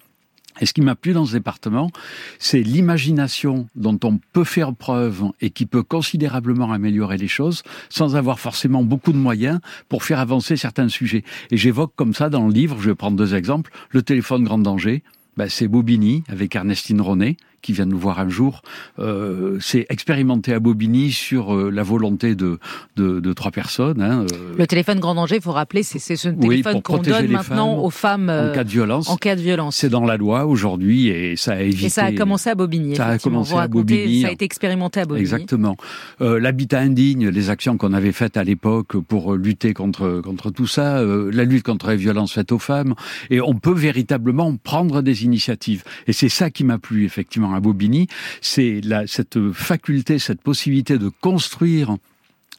Et 0.61 0.67
ce 0.67 0.73
qui 0.73 0.81
m'a 0.81 0.95
plu 0.95 1.13
dans 1.13 1.27
ce 1.27 1.33
département, 1.33 1.91
c'est 2.39 2.63
l'imagination 2.63 3.69
dont 3.75 3.99
on 4.05 4.19
peut 4.33 4.45
faire 4.45 4.75
preuve 4.75 5.25
et 5.41 5.51
qui 5.51 5.67
peut 5.67 5.83
considérablement 5.83 6.73
améliorer 6.73 7.17
les 7.17 7.29
choses 7.29 7.63
sans 7.89 8.17
avoir 8.17 8.41
forcément 8.41 8.83
beaucoup 8.83 9.13
de 9.13 9.19
moyens 9.19 9.61
pour 9.89 10.05
faire 10.05 10.19
avancer 10.19 10.57
certains 10.57 10.89
sujets. 10.89 11.25
Et 11.51 11.57
j'évoque 11.57 11.93
comme 11.97 12.15
ça 12.15 12.31
dans 12.31 12.47
le 12.47 12.53
livre, 12.53 12.81
je 12.81 12.91
vais 12.91 12.95
prendre 12.95 13.17
deux 13.17 13.35
exemples, 13.35 13.71
le 13.91 14.03
téléphone 14.03 14.45
grand 14.45 14.59
danger, 14.59 15.03
ben, 15.37 15.51
c'est 15.51 15.69
Bobigny 15.69 16.25
avec 16.29 16.57
Ernestine 16.57 17.01
Ronet 17.01 17.37
qui 17.67 17.73
vient 17.73 17.85
de 17.85 17.91
nous 17.91 17.99
voir 17.99 18.21
un 18.21 18.29
jour, 18.29 18.63
euh, 19.01 19.59
c'est 19.61 19.87
expérimenté 19.89 20.53
à 20.55 20.61
Bobigny 20.61 21.11
sur 21.11 21.53
euh, 21.53 21.69
la 21.69 21.83
volonté 21.83 22.37
de, 22.37 22.61
de, 22.95 23.19
de 23.19 23.33
trois 23.33 23.51
personnes. 23.51 24.01
Hein, 24.01 24.25
euh. 24.33 24.55
Le 24.57 24.67
téléphone 24.69 25.01
grand 25.01 25.17
danger, 25.17 25.37
il 25.37 25.43
faut 25.43 25.51
rappeler, 25.51 25.83
c'est 25.83 25.99
ce 25.99 26.29
téléphone 26.29 26.81
qu'on 26.81 26.99
donne 26.99 27.27
maintenant 27.27 27.79
aux 27.79 27.91
femmes 27.91 28.31
en 28.31 28.55
cas 28.55 28.63
de 28.63 28.71
violence. 28.71 29.09
En 29.11 29.17
cas 29.17 29.35
de 29.35 29.41
violence. 29.41 29.75
C'est 29.75 29.89
dans 29.89 30.05
la 30.05 30.17
loi 30.17 30.47
aujourd'hui 30.47 31.09
et 31.09 31.35
ça 31.35 31.55
a 31.55 31.61
évité. 31.61 31.87
Et 31.87 31.89
ça 31.89 32.05
a 32.05 32.13
commencé 32.13 32.51
à 32.51 32.55
Bobigny. 32.55 32.95
Ça 32.95 33.09
a 33.09 33.19
commencé 33.19 33.55
à 33.55 33.67
Bobigny. 33.67 34.23
Ça 34.23 34.29
a 34.29 34.31
été 34.31 34.45
expérimenté 34.45 35.01
à 35.01 35.05
Bobigny. 35.07 35.23
Exactement. 35.23 35.77
L'habitat 36.21 36.79
indigne, 36.79 37.29
les 37.29 37.51
actions 37.51 37.77
qu'on 37.77 37.93
avait 37.95 38.13
faites 38.13 38.37
à 38.37 38.45
l'époque 38.45 38.97
pour 38.97 39.35
lutter 39.35 39.75
contre 39.75 40.21
contre 40.25 40.51
tout 40.53 40.69
ça, 40.69 41.03
la 41.03 41.45
lutte 41.45 41.65
contre 41.65 41.91
les 41.91 41.97
violences 41.97 42.33
faites 42.33 42.53
aux 42.53 42.61
femmes, 42.61 42.95
et 43.31 43.41
on 43.41 43.55
peut 43.55 43.75
véritablement 43.75 44.55
prendre 44.57 45.03
des 45.03 45.25
initiatives. 45.25 45.83
Et 46.07 46.13
c'est 46.13 46.29
ça 46.29 46.51
qui 46.51 46.63
m'a 46.63 46.79
plu 46.79 47.05
effectivement 47.05 47.56
à 47.57 47.61
Bobigny, 47.61 48.07
c'est 48.41 48.81
cette 49.07 49.53
faculté, 49.53 50.19
cette 50.19 50.41
possibilité 50.41 50.99
de 50.99 51.11
construire 51.21 51.97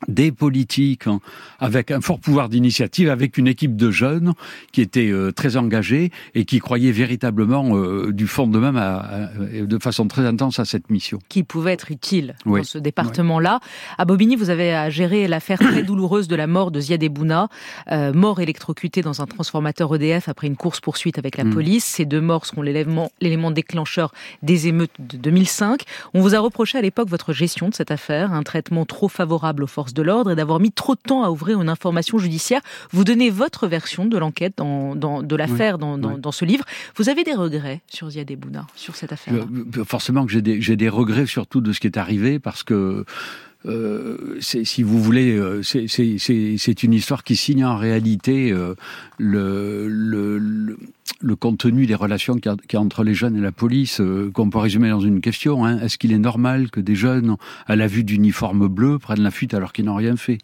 des 0.08 0.32
politiques 0.32 1.08
hein, 1.08 1.20
avec 1.60 1.92
un 1.92 2.02
fort 2.02 2.20
pouvoir 2.20 2.50
d'initiative, 2.50 3.10
avec 3.10 3.38
une 3.38 3.48
équipe 3.48 3.76
de 3.76 3.92
jeunes 3.92 4.34
qui 4.72 4.82
étaient 4.82 5.10
euh, 5.10 5.32
très 5.32 5.58
engagés 5.58 6.12
et 6.36 6.46
qui 6.46 6.60
croyaient 6.60 6.92
véritablement 6.92 7.76
euh, 7.76 8.12
du 8.12 8.28
fond 8.28 8.48
de 8.48 8.60
même 8.60 8.78
à, 8.78 9.30
de 9.40 9.78
façon 9.80 10.08
très 10.08 10.26
intense 10.26 10.60
à 10.60 10.66
cette 10.66 10.90
mission. 10.90 11.20
Qui 11.30 11.44
pouvait 11.44 11.74
être 11.74 11.92
utile 11.92 12.36
dans 12.46 12.64
ce 12.64 12.78
département-là. 12.78 13.60
À 13.98 14.06
Bobigny, 14.06 14.36
vous 14.36 14.50
avez 14.50 14.74
à 14.74 14.90
gérer 14.90 15.28
l'affaire 15.28 15.60
très 15.60 15.84
douloureuse 15.88 16.28
de 16.28 16.36
la 16.36 16.48
mort 16.48 16.72
de 16.72 16.80
Ziad 16.80 17.02
Ebouna, 17.02 17.50
euh, 17.92 18.14
mort 18.14 18.40
électrocuté 18.40 19.02
dans 19.02 19.22
un 19.22 19.26
transformateur 19.26 19.94
EDF 19.96 20.30
après 20.30 20.48
une 20.48 20.58
course-poursuite 20.58 21.18
avec 21.18 21.38
la 21.38 21.44
mm. 21.44 21.54
police. 21.54 21.86
Ces 21.86 22.06
deux 22.06 22.22
morts 22.22 22.46
seront 22.46 22.62
l'élément 22.62 23.52
déclencheur 23.52 24.14
des 24.44 24.68
émeutes 24.68 24.92
de 25.00 25.18
2005. 25.18 25.84
On 26.14 26.22
vous 26.22 26.36
a 26.36 26.40
reproché 26.40 26.78
à 26.78 26.82
l'époque 26.82 27.10
votre 27.10 27.34
gestion 27.34 27.70
de 27.70 27.74
cette 27.74 27.92
affaire, 27.92 28.34
un 28.34 28.44
traitement 28.44 28.86
trop 28.86 29.08
favorable 29.08 29.64
aux 29.64 29.68
forces 29.68 29.87
de 29.94 30.02
l'ordre 30.02 30.32
et 30.32 30.36
d'avoir 30.36 30.60
mis 30.60 30.72
trop 30.72 30.96
de 30.96 31.00
temps 31.00 31.24
à 31.24 31.30
ouvrir 31.30 31.62
une 31.62 31.70
information 31.70 32.18
judiciaire. 32.18 32.62
Vous 32.92 33.04
donnez 33.04 33.30
votre 33.30 33.68
version 33.68 34.06
de 34.06 34.18
l'enquête, 34.18 34.56
dans, 34.58 34.96
de 34.96 35.36
l'affaire 35.36 35.78
dans, 35.78 35.98
dans, 35.98 36.32
ce 36.32 36.46
livre. 36.46 36.66
Vous 36.96 37.10
avez 37.10 37.24
des 37.24 37.34
regrets 37.34 37.82
sur 37.88 38.10
Ziad 38.10 38.30
Ebouna, 38.30 38.68
sur 38.76 38.96
cette 38.96 39.14
affaire 39.14 39.34
euh, 39.34 39.84
Forcément 39.84 40.26
que 40.26 40.32
j'ai 40.32 40.42
des, 40.42 40.76
des 40.76 40.90
regrets 40.90 41.26
surtout 41.26 41.62
de 41.62 41.74
ce 41.74 41.80
qui 41.80 41.88
est 41.88 41.98
arrivé 41.98 42.40
parce 42.40 42.64
que 42.64 43.06
euh, 43.66 44.38
si 44.40 44.84
vous 44.84 45.02
voulez, 45.02 45.36
euh, 45.36 45.62
c'est 45.64 46.84
une 46.84 46.94
histoire 46.94 47.24
qui 47.24 47.36
signe 47.36 47.66
en 47.66 47.76
réalité 47.76 48.52
euh, 48.52 48.76
le, 49.18 50.78
contenu 51.40 51.86
des 51.86 51.96
relations 51.96 52.36
qu'il 52.36 52.52
y, 52.72 52.76
a 52.76 52.80
entre 52.80 53.04
les 53.04 53.14
jeunes 53.14 53.36
et 53.36 53.42
la 53.42 53.52
police, 53.52 54.02
qu'on 54.34 54.50
peut 54.50 54.60
résumer 54.60 54.90
dans 54.90 55.00
une 55.00 55.22
question. 55.22 55.66
Hein. 55.66 55.80
Est-ce 55.80 55.98
qu'il 55.98 56.12
est 56.14 56.20
normal 56.20 56.70
que 56.70 56.80
des 56.80 56.96
jeunes, 56.96 57.36
à 57.66 57.76
la 57.76 57.88
vue 57.88 58.04
d'uniformes 58.04 58.68
bleus, 58.68 59.00
prennent 59.00 59.24
la 59.24 59.32
fuite 59.32 59.54
alors 59.54 59.74
qu'ils 59.74 59.86
n'ont 59.86 59.96
rien 59.96 60.16
fait? 60.16 60.38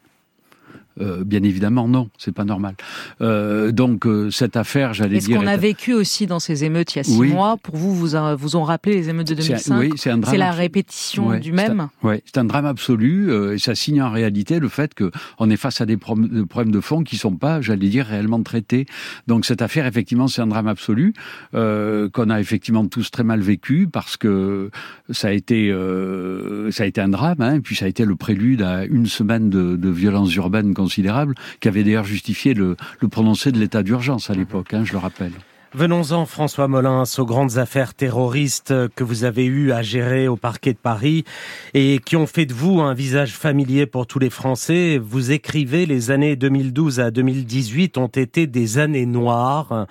Euh, 1.01 1.23
bien 1.23 1.41
évidemment, 1.43 1.87
non, 1.87 2.09
c'est 2.17 2.33
pas 2.33 2.45
normal. 2.45 2.75
Euh, 3.21 3.71
donc 3.71 4.05
euh, 4.05 4.29
cette 4.29 4.55
affaire, 4.55 4.93
j'allais 4.93 5.17
dire. 5.19 5.37
Est-ce 5.37 5.39
qu'on 5.39 5.47
a 5.47 5.57
vécu 5.57 5.93
aussi 5.93 6.27
dans 6.27 6.39
ces 6.39 6.63
émeutes 6.65 6.93
il 6.93 6.99
y 6.99 7.01
a 7.01 7.03
six 7.03 7.21
mois 7.21 7.57
Pour 7.57 7.75
vous, 7.75 7.95
vous 7.95 8.15
vous 8.37 8.55
ont 8.55 8.63
rappelé 8.63 8.95
les 8.95 9.09
émeutes 9.09 9.27
de 9.27 9.35
2005 9.35 9.79
Oui, 9.79 9.91
c'est 9.95 10.11
un 10.11 10.17
drame. 10.17 10.33
C'est 10.33 10.37
la 10.37 10.51
répétition 10.51 11.39
du 11.39 11.51
même. 11.51 11.87
Oui, 12.03 12.15
c'est 12.25 12.37
un 12.37 12.45
drame 12.45 12.65
absolu 12.65 13.31
et 13.53 13.57
ça 13.57 13.75
signe 13.75 14.01
en 14.01 14.11
réalité 14.11 14.59
le 14.59 14.67
fait 14.67 14.93
que 14.93 15.11
on 15.39 15.49
est 15.49 15.57
face 15.57 15.81
à 15.81 15.85
des 15.85 15.97
problèmes 15.97 16.71
de 16.71 16.79
fond 16.79 17.03
qui 17.03 17.17
sont 17.17 17.35
pas, 17.35 17.61
j'allais 17.61 17.89
dire, 17.89 18.05
réellement 18.05 18.41
traités. 18.43 18.85
Donc 19.27 19.45
cette 19.45 19.61
affaire, 19.61 19.87
effectivement, 19.87 20.27
c'est 20.27 20.41
un 20.41 20.47
drame 20.47 20.67
absolu 20.67 21.13
qu'on 21.53 22.29
a 22.29 22.39
effectivement 22.39 22.85
tous 22.85 23.09
très 23.09 23.23
mal 23.23 23.41
vécu 23.41 23.87
parce 23.91 24.17
que 24.17 24.69
ça 25.09 25.29
a 25.29 25.31
été 25.31 25.73
ça 26.71 26.83
a 26.83 26.85
été 26.85 27.01
un 27.01 27.09
drame, 27.09 27.41
hein, 27.41 27.55
et 27.55 27.59
puis 27.61 27.75
ça 27.75 27.85
a 27.85 27.87
été 27.87 28.05
le 28.05 28.15
prélude 28.15 28.61
à 28.61 28.85
une 28.85 29.05
semaine 29.05 29.49
de, 29.49 29.75
de 29.75 29.89
violences 29.89 30.35
urbaines 30.35 30.73
considérable, 30.83 31.35
qui 31.59 31.67
avait 31.67 31.83
d'ailleurs 31.83 32.05
justifié 32.05 32.53
le, 32.53 32.75
le 32.99 33.07
prononcé 33.07 33.51
de 33.51 33.59
l'état 33.59 33.83
d'urgence 33.83 34.29
à 34.29 34.33
l'époque, 34.33 34.73
hein, 34.73 34.83
je 34.83 34.91
le 34.91 34.99
rappelle. 34.99 35.33
Venons-en, 35.75 36.27
François 36.27 36.67
Molins, 36.67 37.05
aux 37.17 37.25
grandes 37.25 37.57
affaires 37.57 37.95
terroristes 37.95 38.75
que 38.89 39.03
vous 39.03 39.23
avez 39.23 39.43
eues 39.45 39.71
à 39.71 39.81
gérer 39.81 40.27
au 40.27 40.35
parquet 40.35 40.73
de 40.73 40.77
Paris 40.77 41.25
et 41.73 41.99
qui 42.05 42.15
ont 42.15 42.27
fait 42.27 42.45
de 42.45 42.53
vous 42.53 42.79
un 42.81 42.93
visage 42.93 43.33
familier 43.33 43.87
pour 43.87 44.05
tous 44.05 44.19
les 44.19 44.29
Français. 44.29 44.99
Vous 45.03 45.31
écrivez 45.31 45.87
les 45.87 46.11
années 46.11 46.35
2012 46.35 46.99
à 46.99 47.09
2018 47.09 47.97
ont 47.97 48.05
été 48.05 48.45
des 48.45 48.77
années 48.77 49.07
noires. 49.07 49.87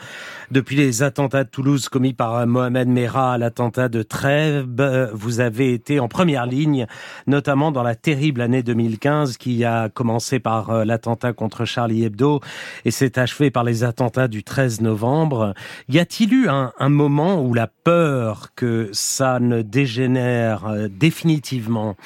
Depuis 0.52 0.76
les 0.76 1.02
attentats 1.02 1.42
de 1.42 1.48
Toulouse 1.48 1.88
commis 1.88 2.12
par 2.12 2.46
Mohamed 2.46 2.86
Merah 2.86 3.32
à 3.32 3.38
l'attentat 3.38 3.88
de 3.88 4.04
Trèbes, 4.04 4.82
vous 5.12 5.40
avez 5.40 5.74
été 5.74 5.98
en 5.98 6.06
première 6.06 6.46
ligne, 6.46 6.86
notamment 7.26 7.72
dans 7.72 7.82
la 7.82 7.96
terrible 7.96 8.42
année 8.42 8.62
2015 8.62 9.36
qui 9.36 9.64
a 9.64 9.88
commencé 9.88 10.38
par 10.38 10.70
euh, 10.70 10.84
l'attentat 10.84 11.32
contre 11.32 11.64
Charlie 11.64 12.04
Hebdo 12.04 12.38
et 12.84 12.92
s'est 12.92 13.18
achevé 13.18 13.50
par 13.50 13.64
les 13.64 13.82
attentats 13.82 14.28
du 14.28 14.44
13 14.44 14.80
novembre. 14.80 15.54
Y 15.88 15.98
a-t-il 15.98 16.32
eu 16.32 16.48
un, 16.48 16.88
moment 16.88 17.42
où 17.42 17.54
la 17.54 17.66
peur 17.66 18.54
que 18.54 18.90
ça 18.92 19.40
ne 19.40 19.62
dégénère 19.62 20.66
euh, 20.66 20.88
définitivement, 20.88 21.96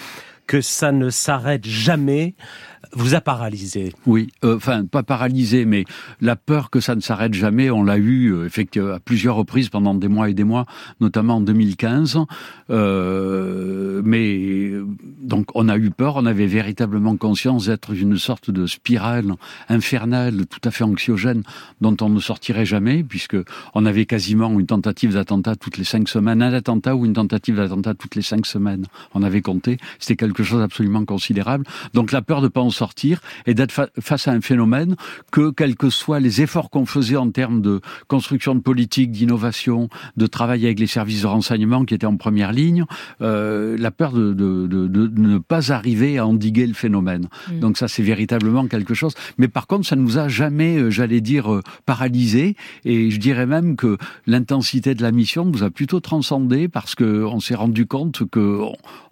que 0.47 0.61
ça 0.61 0.93
ne 0.93 1.11
s'arrête 1.11 1.67
jamais, 1.67 2.35
vous 2.97 3.15
a 3.15 3.21
paralysé. 3.21 3.93
Oui, 4.07 4.29
euh, 4.45 4.57
enfin 4.57 4.85
pas 4.85 5.03
paralysé, 5.03 5.65
mais 5.65 5.85
la 6.21 6.37
peur 6.37 6.71
que 6.71 6.81
ça 6.81 6.95
ne 6.95 7.01
s'arrête 7.01 7.35
jamais, 7.35 7.71
on 7.71 7.83
l'a 7.83 7.97
eu 7.97 8.33
euh, 8.33 8.47
effectivement 8.47 8.93
à 8.93 9.01
plusieurs 9.01 9.37
reprises 9.37 9.69
pendant 9.69 9.95
des 9.95 10.09
mois 10.09 10.31
et 10.31 10.35
des 10.35 10.45
mois, 10.45 10.67
notamment 11.01 11.37
en 11.37 11.41
2015. 11.41 12.19
Euh, 12.71 14.03
mais 14.05 14.71
donc 15.21 15.47
on 15.55 15.69
a 15.69 15.77
eu 15.77 15.91
peur, 15.91 16.17
on 16.17 16.27
avait 16.27 16.47
véritablement 16.47 17.17
conscience 17.17 17.67
d'être 17.67 17.93
une 17.93 18.17
sorte 18.19 18.51
de 18.51 18.67
spirale 18.67 19.33
infernale, 19.69 20.47
tout 20.47 20.61
à 20.65 20.71
fait 20.71 20.85
anxiogène, 20.85 21.43
dont 21.81 21.97
on 22.01 22.09
ne 22.09 22.21
sortirait 22.21 22.67
jamais, 22.67 23.03
puisque 23.03 23.37
on 23.75 23.87
avait 23.87 24.07
quasiment 24.07 24.59
une 24.59 24.67
tentative 24.67 25.15
d'attentat 25.15 25.57
toutes 25.57 25.77
les 25.77 25.85
cinq 25.85 26.09
semaines, 26.09 26.43
un 26.43 26.53
attentat 26.53 26.95
ou 26.95 27.05
une 27.05 27.15
tentative 27.15 27.57
d'attentat 27.57 27.95
toutes 27.95 28.15
les 28.15 28.23
cinq 28.23 28.47
semaines. 28.47 28.87
On 29.15 29.23
avait 29.23 29.43
compté, 29.43 29.79
c'était 29.99 30.17
quelque 30.17 30.43
chose 30.43 30.61
d'absolument 30.61 31.05
considérable. 31.05 31.65
Donc 31.95 32.13
la 32.13 32.23
peur 32.23 32.41
de 32.41 32.49
penser 32.49 32.77
sortir 32.77 32.86
et 33.47 33.55
d'être 33.55 33.91
face 34.01 34.29
à 34.29 34.33
un 34.33 34.41
phénomène 34.41 34.97
que, 35.33 35.51
quels 35.51 35.77
que 35.77 35.91
soient 35.91 36.21
les 36.21 36.43
efforts 36.43 36.71
qu'on 36.71 36.87
faisait 36.87 37.17
en 37.17 37.31
termes 37.31 37.63
de 37.63 37.81
construction 38.09 38.55
de 38.55 38.61
politique, 38.61 39.11
d'innovation, 39.11 39.89
de 40.17 40.27
travail 40.27 40.65
avec 40.67 40.79
les 40.79 40.87
services 40.87 41.23
de 41.23 41.27
renseignement 41.27 41.85
qui 41.85 41.95
étaient 41.95 42.07
en 42.07 42.17
première 42.17 42.53
ligne, 42.53 42.85
euh, 43.21 43.77
la 43.79 43.91
peur 43.91 44.13
de, 44.13 44.33
de, 44.33 44.67
de, 44.67 44.87
de, 44.87 45.21
ne 45.21 45.39
pas 45.39 45.73
arriver 45.73 46.19
à 46.19 46.27
endiguer 46.27 46.67
le 46.67 46.75
phénomène. 46.75 47.29
Mm. 47.51 47.61
Donc 47.61 47.79
ça, 47.79 47.89
c'est 47.89 48.03
véritablement 48.03 48.67
quelque 48.67 48.95
chose. 48.95 49.15
Mais 49.39 49.49
par 49.49 49.67
contre, 49.67 49.87
ça 49.87 49.97
ne 49.97 50.03
nous 50.03 50.19
a 50.19 50.29
jamais, 50.29 50.77
euh, 50.77 50.91
j'allais 50.91 51.21
dire, 51.21 51.53
euh, 51.53 51.63
paralysé. 51.85 52.57
Et 52.85 53.11
je 53.11 53.19
dirais 53.19 53.47
même 53.47 53.77
que 53.77 53.99
l'intensité 54.27 54.95
de 54.95 55.03
la 55.03 55.13
mission 55.13 55.45
nous 55.45 55.63
a 55.63 55.71
plutôt 55.71 56.01
transcendé 56.01 56.69
parce 56.69 56.95
que 56.95 57.25
on 57.25 57.41
s'est 57.41 57.55
rendu 57.55 57.87
compte 57.87 58.29
que 58.31 58.61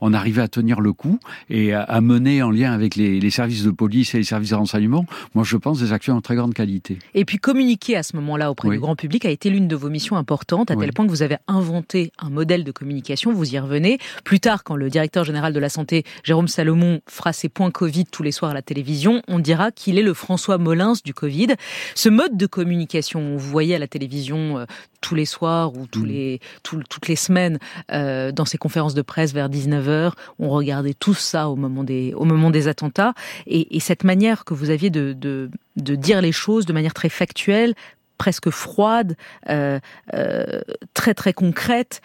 on, 0.00 0.14
arrivait 0.14 0.42
à 0.42 0.48
tenir 0.48 0.80
le 0.80 0.92
coup 0.92 1.18
et 1.50 1.72
à, 1.72 1.82
à 1.82 2.00
mener 2.00 2.42
en 2.42 2.50
lien 2.50 2.72
avec 2.72 2.94
les, 2.94 3.18
les 3.18 3.30
services 3.30 3.63
de 3.64 3.70
police 3.70 4.14
et 4.14 4.18
les 4.18 4.24
services 4.24 4.50
de 4.50 4.56
renseignement, 4.56 5.06
moi 5.34 5.44
je 5.44 5.56
pense 5.56 5.80
des 5.80 5.92
actions 5.92 6.16
de 6.16 6.22
très 6.22 6.36
grande 6.36 6.54
qualité. 6.54 6.98
Et 7.14 7.24
puis 7.24 7.38
communiquer 7.38 7.96
à 7.96 8.02
ce 8.02 8.16
moment-là 8.16 8.50
auprès 8.50 8.68
du 8.70 8.78
grand 8.78 8.96
public 8.96 9.24
a 9.24 9.30
été 9.30 9.50
l'une 9.50 9.68
de 9.68 9.76
vos 9.76 9.90
missions 9.90 10.16
importantes, 10.16 10.70
à 10.70 10.76
tel 10.76 10.92
point 10.92 11.06
que 11.06 11.10
vous 11.10 11.22
avez 11.22 11.36
inventé 11.48 12.12
un 12.18 12.30
modèle 12.30 12.64
de 12.64 12.72
communication, 12.72 13.32
vous 13.32 13.54
y 13.54 13.58
revenez. 13.58 13.98
Plus 14.24 14.40
tard, 14.40 14.64
quand 14.64 14.76
le 14.76 14.90
directeur 14.90 15.24
général 15.24 15.52
de 15.52 15.60
la 15.60 15.68
santé, 15.68 16.04
Jérôme 16.22 16.48
Salomon, 16.48 17.00
fera 17.08 17.32
ses 17.32 17.48
points 17.48 17.70
Covid 17.70 18.04
tous 18.06 18.22
les 18.22 18.32
soirs 18.32 18.52
à 18.52 18.54
la 18.54 18.62
télévision, 18.62 19.22
on 19.28 19.38
dira 19.38 19.72
qu'il 19.72 19.98
est 19.98 20.02
le 20.02 20.14
François 20.14 20.58
Molins 20.58 20.94
du 21.04 21.14
Covid. 21.14 21.48
Ce 21.94 22.08
mode 22.08 22.36
de 22.36 22.46
communication, 22.46 23.36
vous 23.36 23.50
voyez 23.50 23.74
à 23.74 23.78
la 23.78 23.88
télévision 23.88 24.58
euh, 24.58 24.64
tous 25.04 25.14
les 25.14 25.26
soirs 25.26 25.76
ou 25.76 25.86
tous 25.86 26.04
mm. 26.04 26.06
les, 26.06 26.40
toutes 26.62 27.08
les 27.08 27.16
semaines 27.16 27.58
euh, 27.92 28.32
dans 28.32 28.46
ces 28.46 28.56
conférences 28.56 28.94
de 28.94 29.02
presse 29.02 29.34
vers 29.34 29.50
19h. 29.50 30.12
On 30.38 30.48
regardait 30.48 30.94
tout 30.94 31.12
ça 31.12 31.50
au 31.50 31.56
moment 31.56 31.84
des, 31.84 32.14
au 32.14 32.24
moment 32.24 32.50
des 32.50 32.68
attentats. 32.68 33.12
Et, 33.46 33.78
cette 33.80 34.02
manière 34.02 34.46
que 34.46 34.54
vous 34.54 34.70
aviez 34.70 34.88
de, 34.88 35.12
de, 35.12 35.50
dire 35.76 36.22
les 36.22 36.32
choses 36.32 36.64
de 36.64 36.72
manière 36.72 36.94
très 36.94 37.10
factuelle, 37.10 37.74
presque 38.16 38.48
froide, 38.48 39.14
euh, 39.50 39.78
euh, 40.14 40.62
très 40.94 41.12
très 41.12 41.34
concrète, 41.34 42.00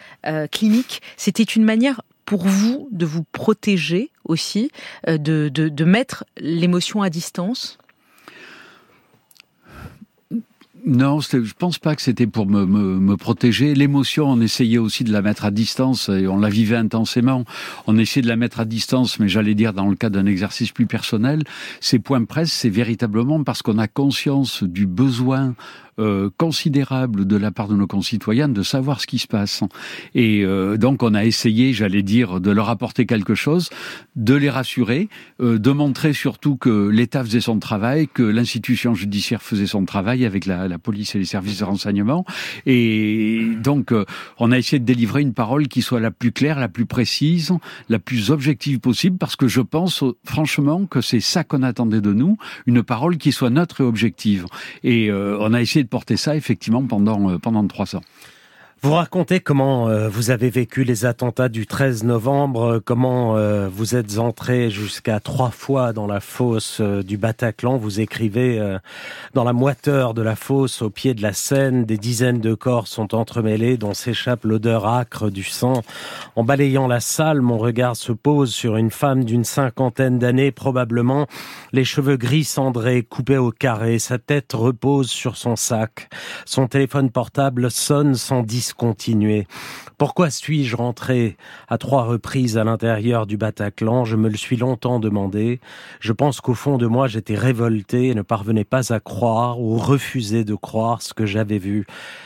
clinique, 0.52 1.00
c'était 1.16 1.42
une 1.42 1.64
manière 1.64 2.02
pour 2.26 2.44
vous 2.44 2.86
de 2.92 3.06
vous 3.06 3.24
protéger 3.32 4.10
aussi, 4.24 4.70
de, 5.06 5.48
de 5.48 5.84
mettre 5.84 6.26
l'émotion 6.36 7.00
à 7.00 7.08
distance? 7.08 7.79
Non, 10.86 11.20
je 11.20 11.52
pense 11.52 11.78
pas 11.78 11.94
que 11.94 12.02
c'était 12.02 12.26
pour 12.26 12.46
me, 12.46 12.64
me, 12.64 12.98
me 12.98 13.16
protéger. 13.16 13.74
L'émotion, 13.74 14.26
on 14.26 14.40
essayait 14.40 14.78
aussi 14.78 15.04
de 15.04 15.12
la 15.12 15.22
mettre 15.22 15.44
à 15.44 15.50
distance 15.50 16.08
et 16.08 16.26
on 16.26 16.38
la 16.38 16.48
vivait 16.48 16.76
intensément. 16.76 17.44
On 17.86 17.98
essayait 17.98 18.22
de 18.22 18.28
la 18.28 18.36
mettre 18.36 18.60
à 18.60 18.64
distance, 18.64 19.18
mais 19.18 19.28
j'allais 19.28 19.54
dire 19.54 19.72
dans 19.72 19.88
le 19.88 19.96
cadre 19.96 20.16
d'un 20.20 20.26
exercice 20.26 20.72
plus 20.72 20.86
personnel. 20.86 21.42
Ces 21.80 21.98
points 21.98 22.24
presse, 22.24 22.52
c'est 22.52 22.70
véritablement 22.70 23.42
parce 23.44 23.62
qu'on 23.62 23.78
a 23.78 23.88
conscience 23.88 24.62
du 24.62 24.86
besoin 24.86 25.54
euh, 26.00 26.30
considérable 26.38 27.26
de 27.26 27.36
la 27.36 27.50
part 27.50 27.68
de 27.68 27.74
nos 27.74 27.86
concitoyens 27.86 28.48
de 28.48 28.62
savoir 28.62 29.02
ce 29.02 29.06
qui 29.06 29.18
se 29.18 29.26
passe. 29.26 29.62
Et 30.14 30.42
euh, 30.44 30.78
donc 30.78 31.02
on 31.02 31.12
a 31.12 31.26
essayé, 31.26 31.74
j'allais 31.74 32.02
dire, 32.02 32.40
de 32.40 32.50
leur 32.50 32.70
apporter 32.70 33.04
quelque 33.04 33.34
chose, 33.34 33.68
de 34.16 34.34
les 34.34 34.48
rassurer, 34.48 35.10
euh, 35.42 35.58
de 35.58 35.70
montrer 35.72 36.14
surtout 36.14 36.56
que 36.56 36.88
l'État 36.88 37.22
faisait 37.22 37.42
son 37.42 37.58
travail, 37.58 38.08
que 38.08 38.22
l'institution 38.22 38.94
judiciaire 38.94 39.42
faisait 39.42 39.66
son 39.66 39.84
travail 39.84 40.24
avec 40.24 40.46
la, 40.46 40.68
la, 40.68 40.78
police 40.78 41.14
et 41.16 41.18
les 41.18 41.26
services 41.26 41.58
de 41.58 41.64
renseignement. 41.64 42.24
Et 42.64 43.50
donc 43.62 43.92
on 44.38 44.52
a 44.52 44.58
essayé 44.58 44.80
de 44.80 44.86
délivrer 44.86 45.20
une 45.20 45.34
parole 45.34 45.68
qui 45.68 45.82
soit 45.82 46.00
la 46.00 46.10
plus 46.10 46.32
claire, 46.32 46.58
la 46.58 46.68
plus 46.68 46.86
précise, 46.86 47.52
la 47.90 47.98
plus 47.98 48.30
objective 48.30 48.80
possible, 48.80 49.18
parce 49.18 49.36
que 49.36 49.48
je 49.48 49.60
pense 49.60 50.02
franchement 50.24 50.86
que 50.86 51.02
c'est 51.02 51.20
ça 51.20 51.44
qu'on 51.44 51.62
attendait 51.62 52.00
de 52.00 52.14
nous, 52.14 52.38
une 52.64 52.82
parole 52.82 53.18
qui 53.18 53.32
soit 53.32 53.50
neutre 53.50 53.82
et 53.82 53.84
objective. 53.84 54.46
Et 54.82 55.12
on 55.12 55.52
a 55.52 55.60
essayé 55.60 55.84
de 55.84 55.89
porter 55.90 56.16
ça 56.16 56.36
effectivement 56.36 56.84
pendant, 56.86 57.30
euh, 57.30 57.38
pendant 57.38 57.66
trois 57.66 57.96
ans. 57.96 58.02
Vous 58.82 58.94
racontez 58.94 59.40
comment 59.40 59.88
euh, 59.88 60.08
vous 60.08 60.30
avez 60.30 60.48
vécu 60.48 60.84
les 60.84 61.04
attentats 61.04 61.50
du 61.50 61.66
13 61.66 62.02
novembre, 62.04 62.62
euh, 62.62 62.80
comment 62.82 63.36
euh, 63.36 63.68
vous 63.70 63.94
êtes 63.94 64.16
entré 64.16 64.70
jusqu'à 64.70 65.20
trois 65.20 65.50
fois 65.50 65.92
dans 65.92 66.06
la 66.06 66.20
fosse 66.20 66.80
du 66.80 67.18
Bataclan. 67.18 67.76
Vous 67.76 68.00
écrivez 68.00 68.78
dans 69.34 69.44
la 69.44 69.52
moiteur 69.52 70.14
de 70.14 70.22
la 70.22 70.34
fosse, 70.34 70.80
au 70.80 70.88
pied 70.88 71.12
de 71.12 71.20
la 71.20 71.34
Seine, 71.34 71.84
des 71.84 71.98
dizaines 71.98 72.40
de 72.40 72.54
corps 72.54 72.86
sont 72.86 73.14
entremêlés, 73.14 73.76
dont 73.76 73.92
s'échappe 73.92 74.44
l'odeur 74.44 74.86
âcre 74.86 75.30
du 75.30 75.44
sang. 75.44 75.82
En 76.34 76.42
balayant 76.42 76.86
la 76.86 77.00
salle, 77.00 77.42
mon 77.42 77.58
regard 77.58 77.96
se 77.96 78.12
pose 78.12 78.50
sur 78.54 78.78
une 78.78 78.90
femme 78.90 79.24
d'une 79.24 79.44
cinquantaine 79.44 80.18
d'années, 80.18 80.52
probablement 80.52 81.26
les 81.72 81.84
cheveux 81.84 82.16
gris 82.16 82.44
cendrés, 82.44 83.02
coupés 83.02 83.36
au 83.36 83.50
carré. 83.50 83.98
Sa 83.98 84.18
tête 84.18 84.52
repose 84.54 85.10
sur 85.10 85.36
son 85.36 85.54
sac. 85.54 86.08
Son 86.46 86.66
téléphone 86.66 87.10
portable 87.10 87.70
sonne 87.70 88.14
sans 88.14 88.42
continuer. 88.74 89.46
Pourquoi 90.00 90.30
suis-je 90.30 90.76
rentré 90.76 91.36
à 91.68 91.76
trois 91.76 92.04
reprises 92.04 92.56
à 92.56 92.64
l'intérieur 92.64 93.26
du 93.26 93.36
Bataclan? 93.36 94.06
Je 94.06 94.16
me 94.16 94.30
le 94.30 94.36
suis 94.38 94.56
longtemps 94.56 94.98
demandé. 94.98 95.60
Je 96.00 96.14
pense 96.14 96.40
qu'au 96.40 96.54
fond 96.54 96.78
de 96.78 96.86
moi, 96.86 97.06
j'étais 97.06 97.34
révolté 97.34 98.06
et 98.06 98.14
ne 98.14 98.22
parvenais 98.22 98.64
pas 98.64 98.94
à 98.94 99.00
croire 99.00 99.60
ou 99.60 99.76
refuser 99.76 100.44
de 100.44 100.54
croire 100.54 101.02
ce 101.02 101.12
que 101.12 101.26
j'avais 101.26 101.58
vu. 101.58 101.84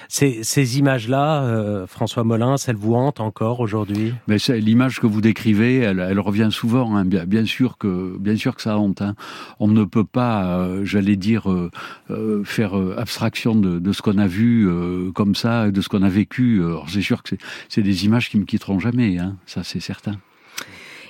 Ces, 0.08 0.78
images-là, 0.78 1.42
euh, 1.42 1.88
François 1.88 2.22
Molins, 2.22 2.54
elles 2.68 2.76
vous 2.76 2.94
hantent 2.94 3.18
encore 3.18 3.58
aujourd'hui? 3.58 4.14
Mais 4.28 4.36
l'image 4.50 5.00
que 5.00 5.08
vous 5.08 5.20
décrivez, 5.20 5.78
elle, 5.78 6.20
revient 6.20 6.50
souvent. 6.52 6.94
Hein. 6.94 7.04
Bien, 7.04 7.44
sûr 7.44 7.76
que, 7.76 8.16
bien 8.20 8.36
sûr 8.36 8.54
que 8.54 8.62
ça 8.62 8.78
hante. 8.78 9.02
Hein. 9.02 9.16
On 9.58 9.66
ne 9.66 9.82
peut 9.82 10.04
pas, 10.04 10.60
euh, 10.60 10.84
j'allais 10.84 11.16
dire, 11.16 11.50
euh 11.50 11.70
faire 12.44 12.74
abstraction 12.96 13.56
de, 13.56 13.80
de 13.80 13.92
ce 13.92 14.02
qu'on 14.02 14.18
a 14.18 14.26
vu 14.26 14.68
comme 15.14 15.34
ça, 15.34 15.70
de 15.70 15.80
ce 15.80 15.88
qu'on 15.88 16.02
a 16.02 16.08
vécu. 16.08 16.33
C'est 16.88 17.02
sûr 17.02 17.22
que 17.22 17.36
c'est 17.68 17.82
des 17.82 18.04
images 18.04 18.30
qui 18.30 18.38
me 18.38 18.44
quitteront 18.44 18.78
jamais. 18.78 19.18
Hein. 19.18 19.36
Ça, 19.46 19.64
c'est 19.64 19.80
certain. 19.80 20.18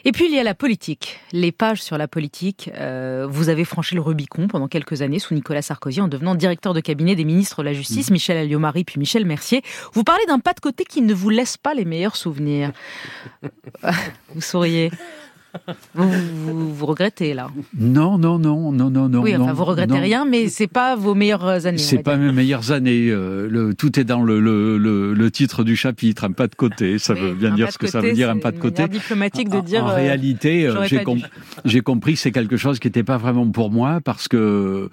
Et 0.07 0.13
puis 0.13 0.27
il 0.27 0.35
y 0.35 0.39
a 0.39 0.43
la 0.43 0.55
politique, 0.55 1.21
les 1.33 1.51
pages 1.51 1.83
sur 1.83 1.97
la 1.97 2.07
politique. 2.07 2.71
Euh, 2.75 3.27
vous 3.29 3.49
avez 3.49 3.65
franchi 3.65 3.95
le 3.95 4.03
Rubicon 4.03 4.49
pendant 4.49 4.69
quelques 4.69 5.01
années 5.01 5.19
sous 5.19 5.33
Nicolas 5.33 5.63
Sarkozy 5.63 6.03
en 6.03 6.09
devenant 6.09 6.35
directeur 6.35 6.75
de 6.75 6.81
cabinet 6.81 7.15
des 7.15 7.25
ministres 7.25 7.63
de 7.63 7.69
la 7.69 7.73
Justice, 7.73 8.11
mmh. 8.11 8.13
Michel 8.13 8.37
Alliot-Marie 8.37 8.85
puis 8.85 8.99
Michel 8.99 9.25
Mercier. 9.25 9.63
Vous 9.95 10.05
parlez 10.05 10.25
d'un 10.27 10.41
pas 10.41 10.53
de 10.53 10.61
côté 10.61 10.85
qui 10.85 11.01
ne 11.01 11.15
vous 11.15 11.31
laisse 11.31 11.57
pas 11.57 11.73
les 11.73 11.87
meilleurs 11.87 12.17
souvenirs. 12.17 12.73
vous 14.35 14.43
souriez. 14.43 14.91
Vous, 15.95 16.75
vous, 16.75 16.87
regrettez 16.87 17.35
là 17.35 17.49
Non, 17.79 18.19
non, 18.19 18.39
non, 18.39 18.73
non, 18.73 18.91
non, 18.91 19.09
non. 19.09 19.23
Oui, 19.23 19.37
enfin, 19.37 19.53
vous 19.53 19.65
regrettez 19.65 19.99
rien, 19.99 20.25
mais 20.25 20.49
c'est 20.49 20.67
pas 20.67 20.97
vos 20.97 21.15
meilleures 21.15 21.67
années. 21.67 21.79
C'est 21.79 22.03
pas 22.03 22.17
mes 22.17 22.33
meilleures 22.33 22.73
années. 22.73 23.09
Euh, 23.11 23.49
le, 23.49 23.75
tout 23.75 23.99
est 23.99 24.05
dans 24.05 24.23
le, 24.23 24.41
le, 24.41 24.79
le, 25.15 25.31
titre 25.31 25.65
du 25.65 25.77
chapitre, 25.77 26.25
un 26.25 26.33
pas 26.33 26.49
de 26.49 26.55
côté. 26.55 26.99
Ça 26.99 27.15
veut 27.15 27.35
bien 27.35 27.55
dire 27.55 27.73
ce 27.73 27.79
que 27.79 27.87
ça 27.87 28.01
veut 28.01 28.13
dire, 28.13 28.31
un 28.31 28.39
pas 28.39 28.51
de 28.51 28.59
côté. 28.59 28.87
diplomatique 28.89 29.49
de 29.49 29.61
dire. 29.61 29.85
En, 29.85 29.91
euh, 29.91 29.95
réalité, 29.95 30.67
euh, 30.67 30.85
j'ai 31.65 31.81
compris 31.81 32.15
que 32.15 32.19
c'est 32.19 32.33
quelque 32.33 32.57
chose 32.57 32.79
qui 32.79 32.89
n'était 32.89 33.05
pas 33.05 33.17
vraiment 33.17 33.49
pour 33.49 33.71
moi 33.71 34.01
parce 34.05 34.29
que 34.29 34.91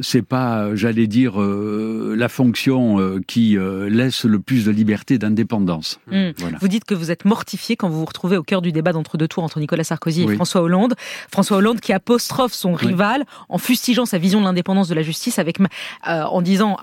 c'est 0.00 0.22
pas, 0.22 0.74
j'allais 0.74 1.06
dire, 1.06 1.38
la 1.38 2.28
fonction 2.28 3.20
qui 3.26 3.56
laisse 3.88 4.24
le 4.24 4.38
plus 4.40 4.64
de 4.64 4.70
liberté 4.70 5.18
d'indépendance. 5.18 6.00
Hmm. 6.10 6.30
Vous 6.60 6.68
dites 6.68 6.84
que 6.84 6.94
vous 6.94 7.10
êtes 7.10 7.24
mortifié 7.24 7.76
quand 7.76 7.88
vous 7.88 8.00
vous 8.00 8.04
retrouvez 8.04 8.36
au 8.36 8.42
cœur 8.42 8.62
du 8.62 8.72
débat 8.72 8.92
d'entre 8.92 9.16
deux 9.16 9.28
tours 9.28 9.44
entre 9.44 9.60
Nicolas 9.60 9.84
Sarkozy 9.84 9.99
Sarkozy 10.00 10.22
et 10.22 10.34
François 10.34 10.62
Hollande. 10.62 10.94
François 11.30 11.58
Hollande 11.58 11.80
qui 11.80 11.92
apostrophe 11.92 12.52
son 12.52 12.72
rival 12.72 13.24
en 13.48 13.58
fustigeant 13.58 14.06
sa 14.06 14.18
vision 14.18 14.40
de 14.40 14.46
l'indépendance 14.46 14.88
de 14.88 14.94
la 14.94 15.02
justice 15.02 15.38
avec, 15.38 15.60
euh, 15.60 16.22
en 16.22 16.42
disant, 16.42 16.78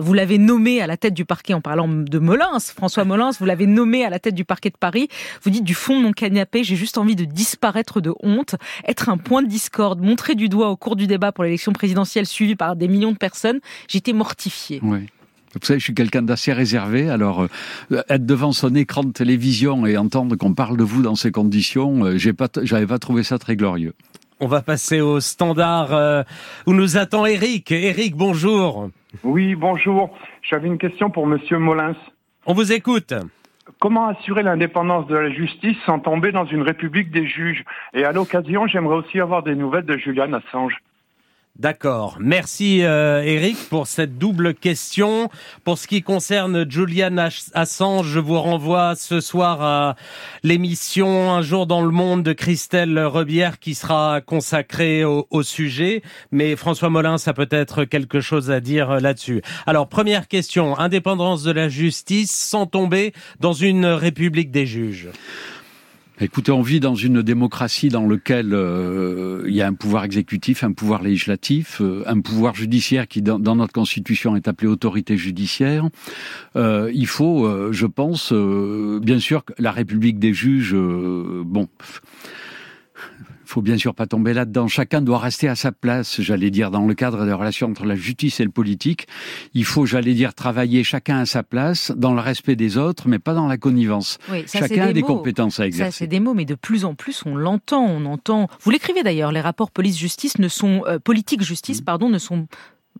vous 0.00 0.14
l'avez 0.14 0.38
nommé 0.38 0.80
à 0.80 0.86
la 0.86 0.96
tête 0.96 1.14
du 1.14 1.24
parquet 1.24 1.54
en 1.54 1.60
parlant 1.60 1.88
de 1.88 2.18
Molins, 2.18 2.58
François 2.74 3.04
Molins, 3.04 3.30
vous 3.38 3.44
l'avez 3.44 3.66
nommé 3.66 4.04
à 4.04 4.10
la 4.10 4.18
tête 4.18 4.34
du 4.34 4.44
parquet 4.44 4.70
de 4.70 4.76
Paris. 4.78 5.08
Vous 5.42 5.50
dites 5.50 5.64
du 5.64 5.74
fond 5.74 5.98
de 5.98 6.04
mon 6.04 6.12
canapé, 6.12 6.64
j'ai 6.64 6.76
juste 6.76 6.98
envie 6.98 7.16
de 7.16 7.24
disparaître 7.24 8.00
de 8.00 8.14
honte, 8.22 8.54
être 8.86 9.08
un 9.08 9.18
point 9.18 9.42
de 9.42 9.48
discorde, 9.48 10.00
montrer 10.00 10.34
du 10.34 10.48
doigt 10.48 10.70
au 10.70 10.76
cours 10.76 10.96
du 10.96 11.06
débat 11.06 11.32
pour 11.32 11.44
l'élection 11.44 11.72
présidentielle 11.72 12.26
suivie 12.26 12.56
par 12.56 12.76
des 12.76 12.88
millions 12.88 13.12
de 13.12 13.18
personnes. 13.18 13.60
J'étais 13.88 14.12
mortifié. 14.12 14.80
Oui. 14.82 15.06
Vous 15.54 15.66
savez, 15.66 15.78
je 15.78 15.84
suis 15.84 15.94
quelqu'un 15.94 16.22
d'assez 16.22 16.52
réservé, 16.52 17.08
alors 17.08 17.42
euh, 17.92 18.02
être 18.08 18.26
devant 18.26 18.52
son 18.52 18.74
écran 18.74 19.04
de 19.04 19.12
télévision 19.12 19.86
et 19.86 19.96
entendre 19.96 20.36
qu'on 20.36 20.54
parle 20.54 20.76
de 20.76 20.82
vous 20.84 21.02
dans 21.02 21.14
ces 21.14 21.30
conditions, 21.30 22.04
euh, 22.04 22.16
j'ai 22.16 22.32
pas, 22.32 22.48
j'avais 22.62 22.86
pas 22.86 22.98
trouvé 22.98 23.22
ça 23.22 23.38
très 23.38 23.56
glorieux. 23.56 23.94
On 24.40 24.48
va 24.48 24.62
passer 24.62 25.00
au 25.00 25.20
standard 25.20 25.94
euh, 25.94 26.22
où 26.66 26.72
nous 26.72 26.96
attend 26.96 27.24
Eric. 27.24 27.70
Eric, 27.70 28.16
bonjour. 28.16 28.90
Oui, 29.22 29.54
bonjour. 29.54 30.10
J'avais 30.42 30.66
une 30.66 30.78
question 30.78 31.08
pour 31.08 31.26
Monsieur 31.26 31.58
Molins. 31.58 31.94
On 32.46 32.52
vous 32.52 32.72
écoute. 32.72 33.14
Comment 33.78 34.08
assurer 34.08 34.42
l'indépendance 34.42 35.06
de 35.06 35.14
la 35.14 35.30
justice 35.30 35.76
sans 35.86 35.98
tomber 36.00 36.32
dans 36.32 36.44
une 36.46 36.62
république 36.62 37.10
des 37.10 37.26
juges? 37.26 37.64
Et 37.94 38.04
à 38.04 38.12
l'occasion, 38.12 38.66
j'aimerais 38.66 38.96
aussi 38.96 39.20
avoir 39.20 39.42
des 39.42 39.54
nouvelles 39.54 39.86
de 39.86 39.96
Julian 39.96 40.32
Assange. 40.32 40.76
D'accord. 41.56 42.16
Merci 42.18 42.82
euh, 42.82 43.22
Eric 43.22 43.56
pour 43.70 43.86
cette 43.86 44.18
double 44.18 44.54
question. 44.54 45.30
Pour 45.62 45.78
ce 45.78 45.86
qui 45.86 46.02
concerne 46.02 46.68
Julian 46.68 47.16
Assange, 47.54 48.08
je 48.08 48.18
vous 48.18 48.40
renvoie 48.40 48.96
ce 48.96 49.20
soir 49.20 49.62
à 49.62 49.94
l'émission 50.42 51.30
Un 51.30 51.42
jour 51.42 51.68
dans 51.68 51.82
le 51.82 51.92
monde 51.92 52.24
de 52.24 52.32
Christelle 52.32 52.98
Rebière 52.98 53.60
qui 53.60 53.76
sera 53.76 54.20
consacrée 54.20 55.04
au, 55.04 55.42
sujet. 55.44 56.02
Mais 56.32 56.56
François 56.56 56.90
Molin, 56.90 57.18
ça 57.18 57.32
peut 57.32 57.48
être 57.52 57.84
quelque 57.84 58.20
chose 58.20 58.50
à 58.50 58.58
dire 58.58 59.00
là-dessus. 59.00 59.40
Alors 59.64 59.88
première 59.88 60.26
question, 60.26 60.76
indépendance 60.76 61.44
de 61.44 61.52
la 61.52 61.68
justice 61.68 62.32
sans 62.32 62.66
tomber 62.66 63.12
dans 63.38 63.52
une 63.52 63.86
république 63.86 64.50
des 64.50 64.66
juges. 64.66 65.08
Écoutez, 66.20 66.52
on 66.52 66.62
vit 66.62 66.78
dans 66.78 66.94
une 66.94 67.22
démocratie 67.22 67.88
dans 67.88 68.06
laquelle 68.06 68.54
euh, 68.54 69.42
il 69.48 69.54
y 69.54 69.62
a 69.62 69.66
un 69.66 69.74
pouvoir 69.74 70.04
exécutif, 70.04 70.62
un 70.62 70.70
pouvoir 70.70 71.02
législatif, 71.02 71.80
euh, 71.80 72.04
un 72.06 72.20
pouvoir 72.20 72.54
judiciaire 72.54 73.08
qui, 73.08 73.20
dans, 73.20 73.56
notre 73.56 73.72
constitution, 73.72 74.36
est 74.36 74.46
appelé 74.46 74.68
autorité 74.68 75.16
judiciaire. 75.16 75.88
Euh, 76.54 76.88
il 76.94 77.08
faut, 77.08 77.72
je 77.72 77.86
pense, 77.86 78.32
bien 78.32 79.18
sûr, 79.18 79.44
que 79.44 79.54
la 79.58 79.72
République 79.72 80.20
des 80.20 80.32
juges, 80.32 80.76
bon 80.76 81.68
faut 83.54 83.62
bien 83.62 83.78
sûr 83.78 83.94
pas 83.94 84.06
tomber 84.06 84.34
là-dedans. 84.34 84.66
Chacun 84.66 85.00
doit 85.00 85.20
rester 85.20 85.48
à 85.48 85.54
sa 85.54 85.70
place, 85.70 86.20
j'allais 86.20 86.50
dire, 86.50 86.72
dans 86.72 86.86
le 86.86 86.94
cadre 86.94 87.24
des 87.24 87.32
relations 87.32 87.68
entre 87.68 87.84
la 87.86 87.94
justice 87.94 88.40
et 88.40 88.44
le 88.44 88.50
politique. 88.50 89.06
Il 89.54 89.64
faut, 89.64 89.86
j'allais 89.86 90.14
dire, 90.14 90.34
travailler 90.34 90.82
chacun 90.82 91.18
à 91.18 91.26
sa 91.26 91.44
place, 91.44 91.92
dans 91.94 92.14
le 92.14 92.20
respect 92.20 92.56
des 92.56 92.78
autres, 92.78 93.06
mais 93.06 93.20
pas 93.20 93.32
dans 93.32 93.46
la 93.46 93.56
connivence. 93.56 94.18
chacun 94.52 94.88
a 94.88 94.92
des 94.92 95.02
compétences 95.02 95.60
à 95.60 95.66
exercer. 95.66 95.92
Ça, 95.92 95.98
c'est 95.98 96.08
des 96.08 96.18
mots, 96.18 96.34
mais 96.34 96.46
de 96.46 96.56
plus 96.56 96.84
en 96.84 96.96
plus, 96.96 97.22
on 97.26 97.36
l'entend, 97.36 97.84
on 97.84 98.04
entend. 98.06 98.48
Vous 98.60 98.72
l'écrivez 98.72 99.04
d'ailleurs, 99.04 99.30
les 99.30 99.40
rapports 99.40 99.70
police-justice 99.70 100.38
ne 100.38 100.48
sont, 100.48 100.82
euh, 100.88 100.98
politique-justice, 100.98 101.80
mmh. 101.80 101.84
pardon, 101.84 102.08
ne 102.08 102.18
sont 102.18 102.48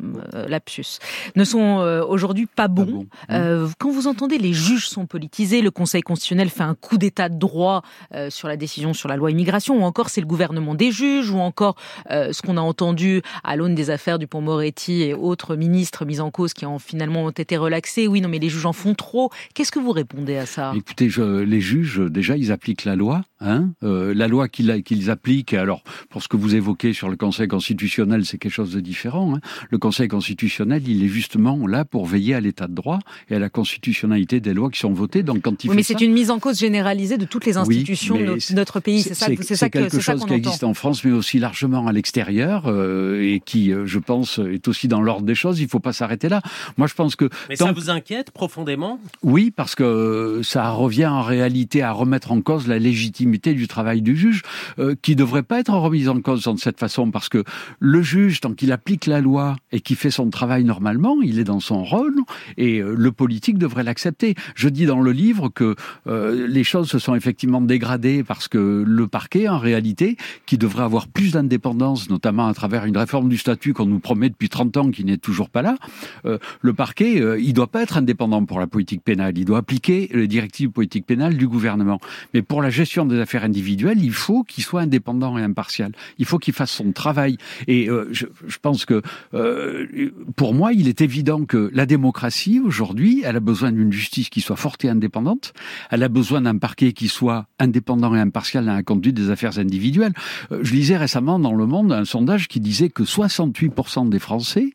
euh, 0.02 0.48
lapsus, 0.48 0.98
ne 1.36 1.44
sont 1.44 1.78
euh, 1.78 2.04
aujourd'hui 2.04 2.46
pas 2.46 2.68
bons. 2.68 3.06
Euh, 3.30 3.68
quand 3.78 3.90
vous 3.90 4.06
entendez 4.06 4.38
les 4.38 4.52
juges 4.52 4.88
sont 4.88 5.06
politisés, 5.06 5.62
le 5.62 5.70
Conseil 5.70 6.02
constitutionnel 6.02 6.50
fait 6.50 6.64
un 6.64 6.74
coup 6.74 6.98
d'état 6.98 7.28
de 7.28 7.38
droit 7.38 7.82
sur 8.28 8.48
la 8.48 8.56
décision 8.56 8.92
sur 8.94 9.08
la 9.08 9.16
loi 9.16 9.30
immigration, 9.30 9.80
ou 9.80 9.82
encore 9.82 10.08
c'est 10.08 10.20
le 10.20 10.26
gouvernement 10.26 10.74
des 10.74 10.90
juges, 10.90 11.30
ou 11.30 11.38
encore 11.38 11.76
ce 12.10 12.42
qu'on 12.42 12.56
a 12.56 12.60
entendu 12.60 13.22
à 13.42 13.56
l'aune 13.56 13.74
des 13.74 13.90
affaires 13.90 14.18
du 14.18 14.26
Pont-Moretti 14.26 15.02
et 15.02 15.14
autres 15.14 15.56
ministres 15.56 16.04
mis 16.04 16.20
en 16.20 16.30
cause 16.30 16.54
qui 16.54 16.66
ont 16.66 16.78
finalement 16.78 17.30
été 17.30 17.56
relaxés. 17.56 18.08
Oui, 18.08 18.20
non, 18.20 18.28
mais 18.28 18.38
les 18.38 18.48
juges 18.48 18.66
en 18.66 18.72
font 18.72 18.94
trop. 18.94 19.30
Qu'est-ce 19.54 19.72
que 19.72 19.78
vous 19.78 19.92
répondez 19.92 20.36
à 20.36 20.46
ça? 20.46 20.72
Écoutez, 20.76 21.08
je, 21.08 21.22
les 21.22 21.60
juges, 21.60 21.98
déjà, 21.98 22.36
ils 22.36 22.52
appliquent 22.52 22.84
la 22.84 22.96
loi. 22.96 23.22
Hein 23.44 23.70
la 23.80 24.28
loi 24.28 24.48
qu'ils 24.48 25.10
appliquent, 25.10 25.54
alors 25.54 25.82
pour 26.08 26.22
ce 26.22 26.28
que 26.28 26.36
vous 26.36 26.54
évoquez 26.54 26.92
sur 26.92 27.08
le 27.08 27.16
Conseil 27.16 27.48
constitutionnel, 27.48 28.24
c'est 28.24 28.38
quelque 28.38 28.52
chose 28.52 28.72
de 28.72 28.80
différent. 28.80 29.36
Hein 29.36 29.40
le 29.70 29.78
Conseil 29.78 30.08
constitutionnel, 30.08 30.82
il 30.88 31.04
est 31.04 31.08
justement 31.08 31.66
là 31.66 31.84
pour 31.84 32.06
veiller 32.06 32.34
à 32.34 32.40
l'état 32.40 32.66
de 32.66 32.74
droit 32.74 32.98
et 33.28 33.36
à 33.36 33.38
la 33.38 33.48
constitutionnalité 33.48 34.40
des 34.40 34.54
lois 34.54 34.70
qui 34.70 34.78
sont 34.78 34.92
votées. 34.92 35.22
Donc 35.22 35.42
quand 35.42 35.64
il 35.64 35.70
oui, 35.70 35.76
mais 35.76 35.82
c'est 35.82 36.00
une 36.00 36.12
mise 36.12 36.30
en 36.30 36.38
cause 36.38 36.58
généralisée 36.58 37.18
de 37.18 37.24
toutes 37.24 37.46
les 37.46 37.56
institutions 37.56 38.16
de 38.16 38.54
notre 38.54 38.80
pays. 38.80 39.02
C'est 39.02 39.14
ça, 39.14 39.26
c'est 39.40 39.56
ça 39.56 39.68
quelque 39.68 40.00
chose 40.00 40.24
qui 40.24 40.34
existe 40.34 40.64
en 40.64 40.74
France, 40.74 41.04
mais 41.04 41.12
aussi 41.12 41.38
largement 41.38 41.86
à 41.86 41.92
l'extérieur 41.92 42.64
euh, 42.66 43.20
et 43.20 43.40
qui, 43.44 43.72
euh, 43.72 43.86
je 43.86 43.98
pense, 43.98 44.38
est 44.38 44.68
aussi 44.68 44.88
dans 44.88 45.00
l'ordre 45.00 45.26
des 45.26 45.34
choses. 45.34 45.60
Il 45.60 45.64
ne 45.64 45.68
faut 45.68 45.80
pas 45.80 45.92
s'arrêter 45.92 46.28
là. 46.28 46.40
Moi, 46.76 46.86
je 46.86 46.94
pense 46.94 47.16
que. 47.16 47.28
Mais 47.48 47.56
ça 47.56 47.72
vous 47.72 47.90
inquiète 47.90 48.30
profondément? 48.30 48.98
Oui, 49.22 49.50
parce 49.50 49.74
que 49.74 50.40
ça 50.42 50.70
revient 50.70 51.06
en 51.06 51.22
réalité 51.22 51.82
à 51.82 51.92
remettre 51.92 52.32
en 52.32 52.40
cause 52.40 52.66
la 52.66 52.78
légitimité 52.78 53.33
du 53.38 53.68
travail 53.68 54.02
du 54.02 54.16
juge, 54.16 54.42
euh, 54.78 54.94
qui 55.00 55.16
devrait 55.16 55.42
pas 55.42 55.60
être 55.60 55.74
remise 55.74 56.08
en 56.08 56.20
cause 56.20 56.44
de 56.44 56.58
cette 56.58 56.78
façon, 56.78 57.10
parce 57.10 57.28
que 57.28 57.44
le 57.78 58.02
juge, 58.02 58.40
tant 58.40 58.52
qu'il 58.52 58.72
applique 58.72 59.06
la 59.06 59.20
loi 59.20 59.56
et 59.72 59.80
qui 59.80 59.94
fait 59.94 60.10
son 60.10 60.30
travail 60.30 60.64
normalement, 60.64 61.16
il 61.22 61.38
est 61.38 61.44
dans 61.44 61.60
son 61.60 61.84
rôle 61.84 62.16
et 62.56 62.80
euh, 62.80 62.94
le 62.96 63.12
politique 63.12 63.58
devrait 63.58 63.82
l'accepter. 63.82 64.34
Je 64.54 64.68
dis 64.68 64.86
dans 64.86 65.00
le 65.00 65.12
livre 65.12 65.48
que 65.48 65.74
euh, 66.06 66.46
les 66.46 66.64
choses 66.64 66.88
se 66.88 66.98
sont 66.98 67.14
effectivement 67.14 67.60
dégradées 67.60 68.22
parce 68.22 68.48
que 68.48 68.84
le 68.86 69.06
parquet, 69.06 69.48
en 69.48 69.58
réalité, 69.58 70.16
qui 70.46 70.58
devrait 70.58 70.84
avoir 70.84 71.08
plus 71.08 71.32
d'indépendance, 71.32 72.10
notamment 72.10 72.46
à 72.46 72.54
travers 72.54 72.84
une 72.84 72.96
réforme 72.96 73.28
du 73.28 73.38
statut 73.38 73.72
qu'on 73.72 73.86
nous 73.86 74.00
promet 74.00 74.28
depuis 74.28 74.48
30 74.48 74.76
ans, 74.76 74.90
qui 74.90 75.04
n'est 75.04 75.18
toujours 75.18 75.50
pas 75.50 75.62
là, 75.62 75.76
euh, 76.24 76.38
le 76.60 76.72
parquet, 76.72 77.22
il 77.40 77.52
doit 77.52 77.66
pas 77.66 77.82
être 77.82 77.96
indépendant 77.96 78.44
pour 78.44 78.60
la 78.60 78.66
politique 78.66 79.02
pénale. 79.02 79.36
Il 79.36 79.44
doit 79.44 79.58
appliquer 79.58 80.10
les 80.12 80.28
directives 80.28 80.70
politique 80.70 81.06
pénale 81.06 81.36
du 81.36 81.48
gouvernement. 81.48 82.00
Mais 82.34 82.42
pour 82.42 82.62
la 82.62 82.70
gestion 82.70 83.06
des 83.06 83.20
affaires 83.24 83.44
individuelles, 83.44 83.98
il 84.00 84.12
faut 84.12 84.44
qu'il 84.44 84.62
soit 84.62 84.82
indépendant 84.82 85.36
et 85.36 85.42
impartial. 85.42 85.90
Il 86.18 86.24
faut 86.24 86.38
qu'il 86.38 86.54
fasse 86.54 86.70
son 86.70 86.92
travail. 86.92 87.36
Et 87.66 87.88
je, 88.10 88.26
je, 88.46 88.58
pense 88.58 88.84
que 88.84 89.02
euh, 89.34 90.10
pour 90.36 90.54
moi, 90.54 90.72
il 90.72 90.88
est 90.88 91.00
évident 91.00 91.44
que 91.44 91.70
la 91.72 91.86
démocratie, 91.86 92.60
aujourd'hui, 92.60 93.22
elle 93.24 93.36
a 93.36 93.40
besoin 93.40 93.72
d'une 93.72 93.92
justice 93.92 94.28
qui 94.28 94.40
soit 94.40 94.56
forte 94.56 94.84
et 94.84 94.88
indépendante. 94.88 95.52
Elle 95.90 96.02
a 96.02 96.08
besoin 96.08 96.42
d'un 96.42 96.58
parquet 96.58 96.92
qui 96.92 97.08
soit 97.08 97.46
indépendant 97.58 98.14
et 98.14 98.20
impartial 98.20 98.64
dans 98.66 98.74
la 98.74 98.82
conduite 98.82 99.14
des 99.14 99.30
affaires 99.30 99.58
individuelles. 99.58 100.14
Euh, 100.52 100.60
je 100.62 100.72
lisais 100.72 100.96
récemment 100.96 101.38
dans 101.38 101.54
Le 101.54 101.66
Monde 101.66 101.92
un 101.92 102.04
sondage 102.04 102.48
qui 102.48 102.60
disait 102.60 102.90
que 102.90 103.02
68% 103.02 104.08
des 104.08 104.18
Français 104.18 104.72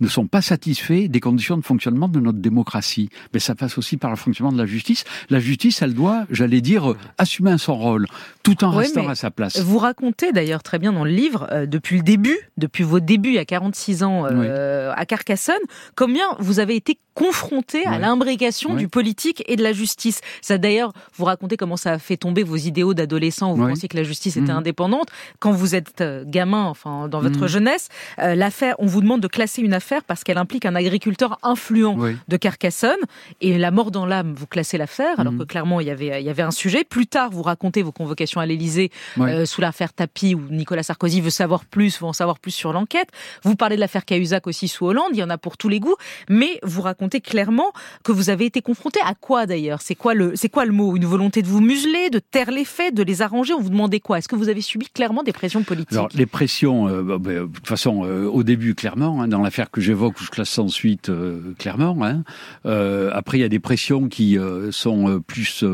ne 0.00 0.08
sont 0.08 0.26
pas 0.26 0.42
satisfaits 0.42 1.08
des 1.08 1.20
conditions 1.20 1.56
de 1.56 1.64
fonctionnement 1.64 2.08
de 2.08 2.20
notre 2.20 2.38
démocratie. 2.38 3.08
Mais 3.32 3.40
ça 3.40 3.54
passe 3.54 3.78
aussi 3.78 3.96
par 3.96 4.10
le 4.10 4.16
fonctionnement 4.16 4.52
de 4.52 4.58
la 4.58 4.66
justice. 4.66 5.04
La 5.30 5.40
justice, 5.40 5.82
elle 5.82 5.94
doit, 5.94 6.24
j'allais 6.30 6.60
dire, 6.60 6.94
assumer 7.18 7.56
son 7.58 7.76
rôle, 7.76 8.06
tout 8.42 8.64
en 8.64 8.70
restant 8.70 9.08
à 9.08 9.14
sa 9.14 9.30
place. 9.30 9.58
Vous 9.60 9.78
racontez 9.78 10.32
d'ailleurs 10.32 10.62
très 10.62 10.78
bien 10.78 10.92
dans 10.92 11.04
le 11.04 11.10
livre, 11.10 11.46
euh, 11.52 11.66
depuis 11.66 11.96
le 11.96 12.02
début, 12.02 12.38
depuis 12.56 12.84
vos 12.84 13.00
débuts 13.00 13.38
a 13.38 13.44
46 13.44 14.02
ans 14.02 14.26
euh, 14.26 14.92
à 14.94 15.06
Carcassonne, 15.06 15.54
combien 15.94 16.24
vous 16.38 16.60
avez 16.60 16.76
été 16.76 16.98
confronté 17.14 17.86
à 17.86 17.98
l'imbrication 17.98 18.74
du 18.74 18.88
politique 18.88 19.42
et 19.46 19.56
de 19.56 19.62
la 19.62 19.72
justice. 19.72 20.20
Ça 20.42 20.58
d'ailleurs, 20.58 20.92
vous 21.16 21.24
racontez 21.24 21.56
comment 21.56 21.78
ça 21.78 21.92
a 21.92 21.98
fait 21.98 22.18
tomber 22.18 22.42
vos 22.42 22.56
idéaux 22.56 22.92
d'adolescent 22.92 23.52
où 23.52 23.56
vous 23.56 23.66
pensiez 23.66 23.88
que 23.88 23.96
la 23.96 24.02
justice 24.02 24.36
était 24.36 24.52
mhm. 24.52 24.58
indépendante. 24.58 25.08
Quand 25.38 25.52
vous 25.52 25.74
êtes 25.74 26.02
euh, 26.02 26.24
gamin, 26.26 26.64
enfin 26.64 27.08
dans 27.08 27.20
votre 27.20 27.40
mhm. 27.40 27.48
jeunesse, 27.48 27.88
l'affaire, 28.18 28.74
on 28.78 28.86
vous 28.86 29.00
demande 29.00 29.22
de 29.22 29.28
classer 29.28 29.55
classez 29.56 29.66
une 29.66 29.74
affaire 29.74 30.04
parce 30.04 30.24
qu'elle 30.24 30.38
implique 30.38 30.66
un 30.66 30.74
agriculteur 30.74 31.38
influent 31.42 31.96
de 32.28 32.36
Carcassonne. 32.36 32.98
Et 33.40 33.58
la 33.58 33.70
mort 33.70 33.90
dans 33.90 34.06
l'âme, 34.06 34.34
vous 34.36 34.46
classez 34.46 34.78
l'affaire, 34.78 35.18
alors 35.18 35.32
mhm. 35.32 35.40
que 35.40 35.44
clairement, 35.44 35.80
il 35.80 35.86
y, 35.86 35.90
avait, 35.90 36.20
il 36.20 36.26
y 36.26 36.30
avait 36.30 36.42
un 36.42 36.50
sujet. 36.50 36.84
Plus 36.84 37.06
tard, 37.06 37.30
vous 37.30 37.42
racontez 37.42 37.82
vos 37.82 37.92
convocations 37.92 38.40
à 38.40 38.46
l'Élysée 38.46 38.90
euh, 39.18 39.44
sous 39.44 39.60
l'affaire 39.60 39.92
Tapi, 39.92 40.34
où 40.34 40.42
Nicolas 40.50 40.82
Sarkozy 40.82 41.20
veut 41.20 41.30
savoir 41.30 41.64
plus, 41.64 42.00
veut 42.00 42.06
en 42.06 42.12
savoir 42.12 42.38
plus 42.38 42.50
sur 42.50 42.72
l'enquête. 42.72 43.08
Vous 43.42 43.56
parlez 43.56 43.76
de 43.76 43.80
l'affaire 43.80 44.04
Cahuzac 44.04 44.46
aussi 44.46 44.68
sous 44.68 44.86
Hollande, 44.86 45.10
il 45.12 45.18
y 45.18 45.22
en 45.22 45.30
a 45.30 45.38
pour 45.38 45.56
tous 45.56 45.68
les 45.68 45.80
goûts. 45.80 45.96
Mais 46.28 46.58
vous 46.62 46.82
racontez 46.82 47.20
clairement 47.20 47.72
que 48.04 48.12
vous 48.12 48.30
avez 48.30 48.46
été 48.46 48.62
confronté 48.62 49.00
à 49.04 49.14
quoi 49.14 49.46
d'ailleurs? 49.46 49.80
C'est 49.80 49.94
quoi, 49.94 50.14
le, 50.14 50.32
c'est 50.34 50.48
quoi 50.48 50.64
le 50.64 50.72
mot? 50.72 50.96
Une 50.96 51.06
volonté 51.06 51.42
de 51.42 51.48
vous 51.48 51.60
museler, 51.60 52.10
de 52.10 52.18
taire 52.18 52.50
les 52.50 52.64
faits, 52.64 52.94
de 52.94 53.02
les 53.02 53.22
arranger? 53.22 53.54
On 53.54 53.60
vous 53.60 53.70
demandait 53.70 54.00
quoi? 54.00 54.18
Est-ce 54.18 54.28
que 54.28 54.36
vous 54.36 54.48
avez 54.48 54.60
subi 54.60 54.88
clairement 54.88 55.22
des 55.22 55.32
pressions 55.32 55.62
politiques? 55.62 55.92
Alors, 55.92 56.08
les 56.14 56.26
pressions, 56.26 56.88
euh, 56.88 57.02
bah, 57.02 57.18
bah, 57.18 57.32
de 57.32 57.46
toute 57.46 57.66
façon, 57.66 58.04
euh, 58.04 58.26
au 58.26 58.42
début, 58.42 58.74
clairement, 58.74 59.22
hein, 59.22 59.28
dans 59.28 59.42
l'affaire 59.46 59.70
que 59.70 59.80
j'évoque, 59.80 60.20
où 60.20 60.24
je 60.24 60.30
classe 60.30 60.58
ensuite, 60.58 61.10
clairement. 61.58 61.96
Hein, 62.04 62.24
après, 62.64 63.38
il 63.38 63.40
y 63.40 63.44
a 63.44 63.48
des 63.48 63.60
pressions 63.60 64.08
qui 64.08 64.36
sont 64.70 65.22
plus 65.26 65.64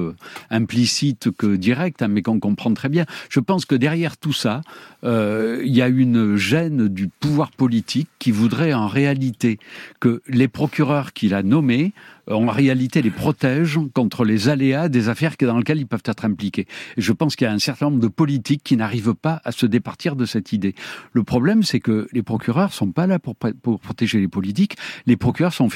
implicites 0.50 1.30
que 1.30 1.56
directes, 1.56 2.02
hein, 2.02 2.08
mais 2.08 2.22
qu'on 2.22 2.38
comprend 2.38 2.72
très 2.74 2.88
bien. 2.88 3.06
Je 3.30 3.40
pense 3.40 3.64
que 3.64 3.74
derrière 3.74 4.16
tout 4.18 4.32
ça, 4.34 4.60
il 5.02 5.74
y 5.74 5.82
a 5.82 5.88
une 5.88 6.36
gêne 6.36 6.88
du 6.88 7.08
pouvoir 7.08 7.50
politique 7.50 8.08
qui 8.18 8.30
voudrait 8.30 8.74
en 8.74 8.88
réalité 8.88 9.58
que 10.00 10.22
les 10.28 10.48
procureurs 10.48 11.12
qu'il 11.12 11.34
a 11.34 11.42
nommés 11.42 11.92
en 12.30 12.46
réalité 12.46 13.02
les 13.02 13.10
protègent 13.10 13.80
contre 13.94 14.24
les 14.24 14.48
aléas 14.48 14.88
des 14.88 15.08
affaires 15.08 15.34
dans 15.40 15.58
lesquelles 15.58 15.78
ils 15.78 15.86
peuvent 15.86 16.02
être 16.04 16.24
impliqués. 16.24 16.66
Et 16.96 17.02
je 17.02 17.12
pense 17.12 17.36
qu'il 17.36 17.46
y 17.46 17.50
a 17.50 17.52
un 17.52 17.58
certain 17.58 17.86
nombre 17.86 18.00
de 18.00 18.08
politiques 18.08 18.62
qui 18.64 18.76
n'arrivent 18.76 19.14
pas 19.14 19.40
à 19.44 19.52
se 19.52 19.66
départir 19.66 20.16
de 20.16 20.24
cette 20.24 20.52
idée. 20.52 20.74
Le 21.12 21.24
problème, 21.24 21.62
c'est 21.62 21.80
que 21.80 22.08
les 22.12 22.22
procureurs 22.22 22.72
sont 22.72 22.92
pas 22.92 23.06
là 23.06 23.18
pour, 23.18 23.36
protéger 23.36 24.20
les 24.20 24.28
politiques. 24.28 24.76
Les 25.06 25.16
procureurs 25.16 25.52
sont 25.52 25.68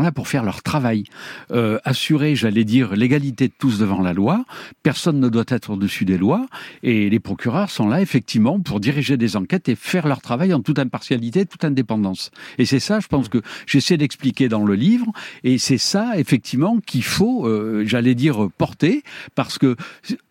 là 0.00 0.12
pour 0.12 0.28
faire 0.28 0.44
leur 0.44 0.62
travail. 0.62 1.04
Euh, 1.50 1.78
assurer, 1.84 2.34
j'allais 2.34 2.64
dire, 2.64 2.94
l'égalité 2.94 3.48
de 3.48 3.52
tous 3.56 3.78
devant 3.78 4.00
la 4.00 4.12
loi. 4.12 4.44
Personne 4.82 5.20
ne 5.20 5.28
doit 5.28 5.44
être 5.48 5.70
au-dessus 5.70 6.04
des 6.04 6.18
lois. 6.18 6.46
Et 6.82 7.10
les 7.10 7.20
procureurs 7.20 7.70
sont 7.70 7.88
là, 7.88 8.00
effectivement, 8.00 8.60
pour 8.60 8.80
diriger 8.80 9.16
des 9.16 9.36
enquêtes 9.36 9.68
et 9.68 9.74
faire 9.74 10.06
leur 10.06 10.20
travail 10.20 10.52
en 10.54 10.60
toute 10.60 10.78
impartialité, 10.78 11.46
toute 11.46 11.64
indépendance. 11.64 12.30
Et 12.58 12.64
c'est 12.64 12.80
ça, 12.80 13.00
je 13.00 13.06
pense 13.06 13.28
que 13.28 13.42
j'essaie 13.66 13.96
d'expliquer 13.96 14.48
dans 14.48 14.64
le 14.64 14.74
livre. 14.74 15.06
Et 15.44 15.58
c'est 15.58 15.75
ça, 15.78 16.12
effectivement, 16.16 16.78
qu'il 16.84 17.04
faut, 17.04 17.46
euh, 17.46 17.84
j'allais 17.86 18.14
dire, 18.14 18.48
porter, 18.58 19.02
parce 19.34 19.58
que 19.58 19.76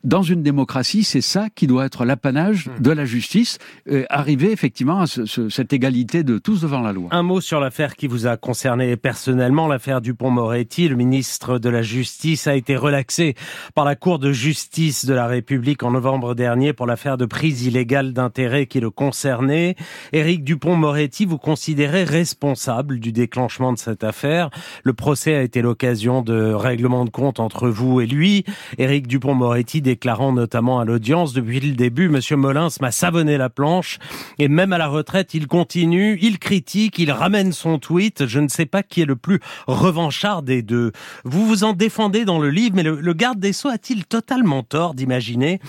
dans 0.03 0.23
une 0.23 0.43
démocratie, 0.43 1.03
c'est 1.03 1.21
ça 1.21 1.47
qui 1.53 1.67
doit 1.67 1.85
être 1.85 2.05
l'apanage 2.05 2.67
hmm. 2.67 2.81
de 2.81 2.91
la 2.91 3.05
justice, 3.05 3.57
euh, 3.89 4.05
arriver 4.09 4.51
effectivement 4.51 5.01
à 5.01 5.07
cette 5.07 5.73
égalité 5.73 6.23
de 6.23 6.37
tous 6.37 6.61
devant 6.61 6.81
la 6.81 6.93
loi. 6.93 7.09
Un 7.11 7.23
mot 7.23 7.41
sur 7.41 7.59
l'affaire 7.59 7.95
qui 7.95 8.07
vous 8.07 8.27
a 8.27 8.37
concerné 8.37 8.97
personnellement, 8.97 9.67
l'affaire 9.67 10.01
Dupont-Moretti. 10.01 10.87
Le 10.87 10.95
ministre 10.95 11.59
de 11.59 11.69
la 11.69 11.81
Justice 11.81 12.47
a 12.47 12.55
été 12.55 12.75
relaxé 12.75 13.35
par 13.73 13.85
la 13.85 13.95
Cour 13.95 14.19
de 14.19 14.31
justice 14.31 15.05
de 15.05 15.13
la 15.13 15.27
République 15.27 15.83
en 15.83 15.91
novembre 15.91 16.35
dernier 16.35 16.73
pour 16.73 16.85
l'affaire 16.85 17.17
de 17.17 17.25
prise 17.25 17.65
illégale 17.65 18.13
d'intérêt 18.13 18.65
qui 18.65 18.79
le 18.79 18.89
concernait. 18.89 19.75
Éric 20.13 20.43
Dupont-Moretti, 20.43 21.25
vous 21.25 21.37
considérez 21.37 22.03
responsable 22.03 22.99
du 22.99 23.11
déclenchement 23.11 23.73
de 23.73 23.77
cette 23.77 24.03
affaire. 24.03 24.49
Le 24.83 24.93
procès 24.93 25.34
a 25.35 25.41
été 25.41 25.61
l'occasion 25.61 26.21
de 26.21 26.53
règlement 26.53 27.05
de 27.05 27.09
compte 27.09 27.39
entre 27.39 27.69
vous 27.69 28.01
et 28.01 28.07
lui. 28.07 28.45
Éric 28.77 29.07
Dupont-Moretti 29.07 29.81
déclarant 29.81 30.31
notamment 30.31 30.79
à 30.79 30.85
l'audience 30.85 31.33
depuis 31.33 31.59
le 31.59 31.73
début, 31.73 32.09
Monsieur 32.09 32.35
Molins 32.35 32.69
m'a 32.81 32.91
savonné 32.91 33.37
la 33.37 33.49
planche 33.49 33.99
et 34.39 34.47
même 34.47 34.73
à 34.73 34.77
la 34.77 34.87
retraite, 34.87 35.33
il 35.33 35.47
continue, 35.47 36.17
il 36.21 36.39
critique, 36.39 36.99
il 36.99 37.11
ramène 37.11 37.51
son 37.51 37.79
tweet. 37.79 38.25
Je 38.25 38.39
ne 38.39 38.47
sais 38.47 38.65
pas 38.65 38.83
qui 38.83 39.01
est 39.01 39.05
le 39.05 39.15
plus 39.15 39.39
revanchard 39.67 40.41
des 40.41 40.61
deux. 40.61 40.91
Vous 41.23 41.45
vous 41.45 41.63
en 41.63 41.73
défendez 41.73 42.25
dans 42.25 42.39
le 42.39 42.49
livre, 42.49 42.75
mais 42.75 42.83
le, 42.83 42.99
le 42.99 43.13
garde 43.13 43.39
des 43.39 43.53
Sceaux 43.53 43.69
a-t-il 43.69 44.05
totalement 44.05 44.63
tort 44.63 44.93
d'imaginer 44.93 45.59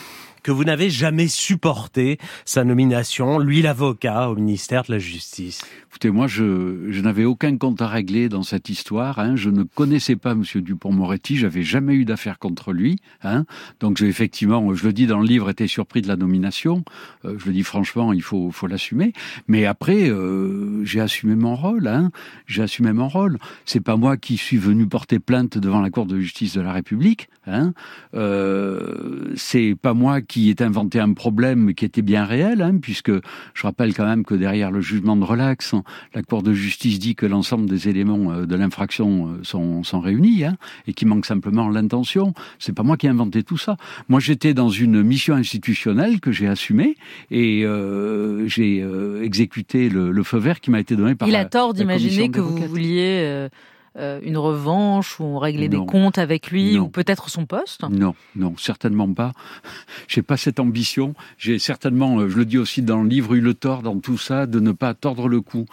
que 0.43 0.53
vous 0.53 0.63
n'avez 0.63 0.91
jamais 0.91 1.27
supporté 1.27 2.19
sa 2.45 2.63
nomination, 2.63 3.41
lui 3.41 3.63
l'avocat 3.63 4.31
au 4.31 4.37
ministère 4.37 4.85
de 4.85 4.93
la 4.93 4.99
Justice? 5.01 5.63
Écoutez, 5.97 6.11
moi, 6.11 6.27
je, 6.27 6.91
je 6.91 7.01
n'avais 7.01 7.25
aucun 7.25 7.57
compte 7.57 7.81
à 7.81 7.89
régler 7.89 8.29
dans 8.29 8.43
cette 8.43 8.69
histoire. 8.69 9.19
Hein. 9.19 9.35
Je 9.35 9.49
ne 9.49 9.63
connaissais 9.63 10.15
pas 10.15 10.35
Monsieur 10.35 10.61
Dupont-Moretti. 10.61 11.39
J'avais 11.39 11.63
jamais 11.63 11.95
eu 11.95 12.05
d'affaire 12.05 12.39
contre 12.39 12.75
lui. 12.75 12.99
Hein. 13.23 13.47
Donc, 13.81 13.97
j'ai 13.97 14.07
effectivement, 14.07 14.75
je 14.75 14.85
le 14.85 14.93
dis 14.93 15.07
dans 15.07 15.19
le 15.19 15.27
livre, 15.27 15.49
été 15.49 15.67
surpris 15.67 16.03
de 16.03 16.09
la 16.09 16.17
nomination. 16.17 16.85
Euh, 17.25 17.39
je 17.39 17.47
le 17.47 17.55
dis 17.55 17.63
franchement, 17.63 18.13
il 18.13 18.21
faut, 18.21 18.51
faut 18.51 18.67
l'assumer. 18.67 19.15
Mais 19.49 19.65
après, 19.65 20.11
euh, 20.11 20.85
j'ai 20.85 21.01
assumé 21.01 21.35
mon 21.35 21.57
rôle. 21.57 21.89
Hein. 21.89 22.11
J'ai 22.47 22.63
assumé 22.63 22.93
mon 22.93 23.09
rôle. 23.09 23.39
C'est 23.65 23.81
pas 23.81 23.97
moi 23.97 24.19
qui 24.19 24.37
suis 24.37 24.59
venu 24.59 24.87
porter 24.87 25.19
plainte 25.19 25.57
devant 25.57 25.81
la 25.81 25.89
Cour 25.89 26.05
de 26.05 26.21
justice 26.21 26.53
de 26.53 26.61
la 26.61 26.75
République. 26.75 27.31
Hein. 27.47 27.73
Euh, 28.15 29.33
c'est 29.37 29.75
pas 29.81 29.95
moi 29.95 30.21
qui 30.21 30.51
ai 30.51 30.63
inventé 30.63 31.01
un 31.01 31.13
problème 31.15 31.75
qui 31.75 31.85
était 31.85 32.03
bien 32.03 32.25
réel, 32.25 32.61
hein, 32.61 32.77
puisque 32.83 33.13
je 33.55 33.63
rappelle 33.63 33.95
quand 33.95 34.05
même 34.05 34.25
que 34.25 34.35
derrière 34.35 34.71
le 34.71 34.81
jugement 34.81 35.17
de 35.17 35.25
relax, 35.25 35.75
la 36.15 36.23
Cour 36.23 36.43
de 36.43 36.53
justice 36.53 36.99
dit 36.99 37.15
que 37.15 37.27
l'ensemble 37.27 37.69
des 37.69 37.89
éléments 37.89 38.33
euh, 38.33 38.47
de 38.47 38.55
l'infraction 38.55 39.29
euh, 39.29 39.41
sont, 39.43 39.83
sont 39.83 40.01
réunis 40.01 40.45
hein, 40.45 40.57
et 40.87 40.93
qu'il 40.93 41.09
manque 41.09 41.27
simplement 41.27 41.69
l'intention. 41.69 42.35
C'est 42.59 42.75
pas 42.75 42.83
moi 42.83 42.97
qui 42.97 43.07
ai 43.07 43.11
inventé 43.11 43.43
tout 43.43 43.59
ça. 43.59 43.77
Moi, 44.09 44.21
j'étais 44.21 44.55
dans 44.55 44.69
une 44.69 45.03
mission 45.03 45.35
institutionnelle 45.35 46.21
que 46.21 46.33
j'ai 46.33 46.49
assumée 46.49 46.97
et 47.31 47.65
euh, 47.65 48.47
j'ai 48.49 48.85
exécuté 49.23 49.89
le, 49.89 50.23
feu 50.23 50.39
vert 50.39 50.61
qui 50.61 50.71
m'a 50.71 50.81
été 50.81 50.97
donné 50.97 51.15
par. 51.15 51.29
Il 51.29 51.37
a 51.37 51.45
tort 51.45 51.75
d'imaginer 51.75 52.31
que 52.31 52.41
vous 52.41 52.57
vouliez. 52.67 53.49
Une 53.99 54.37
revanche 54.37 55.19
ou 55.21 55.25
on 55.25 55.39
réglait 55.39 55.69
des 55.69 55.79
comptes 55.79 56.19
avec 56.19 56.51
lui 56.51 56.79
ou 56.79 56.89
peut-être 56.89 57.31
son 57.31 57.47
poste 57.47 57.83
Non, 57.91 58.15
non, 58.35 58.55
certainement 58.59 59.13
pas. 59.13 59.33
J'ai 60.09 60.23
pas 60.23 60.37
cette 60.37 60.61
ambition. 60.61 61.15
J'ai 61.39 61.59
certainement, 61.59 62.29
je 62.29 62.37
le 62.37 62.45
dis 62.45 62.59
aussi 62.59 62.83
dans 62.83 63.03
le 63.03 63.09
livre, 63.09 63.35
eu 63.35 63.41
le 63.41 63.55
tort 63.55 63.83
dans 63.83 63.99
tout 63.99 64.19
ça 64.19 64.47
de 64.47 64.61
ne 64.61 64.73
pas 64.73 64.95
tordre 64.95 65.29
le 65.29 65.41
cou 65.41 65.67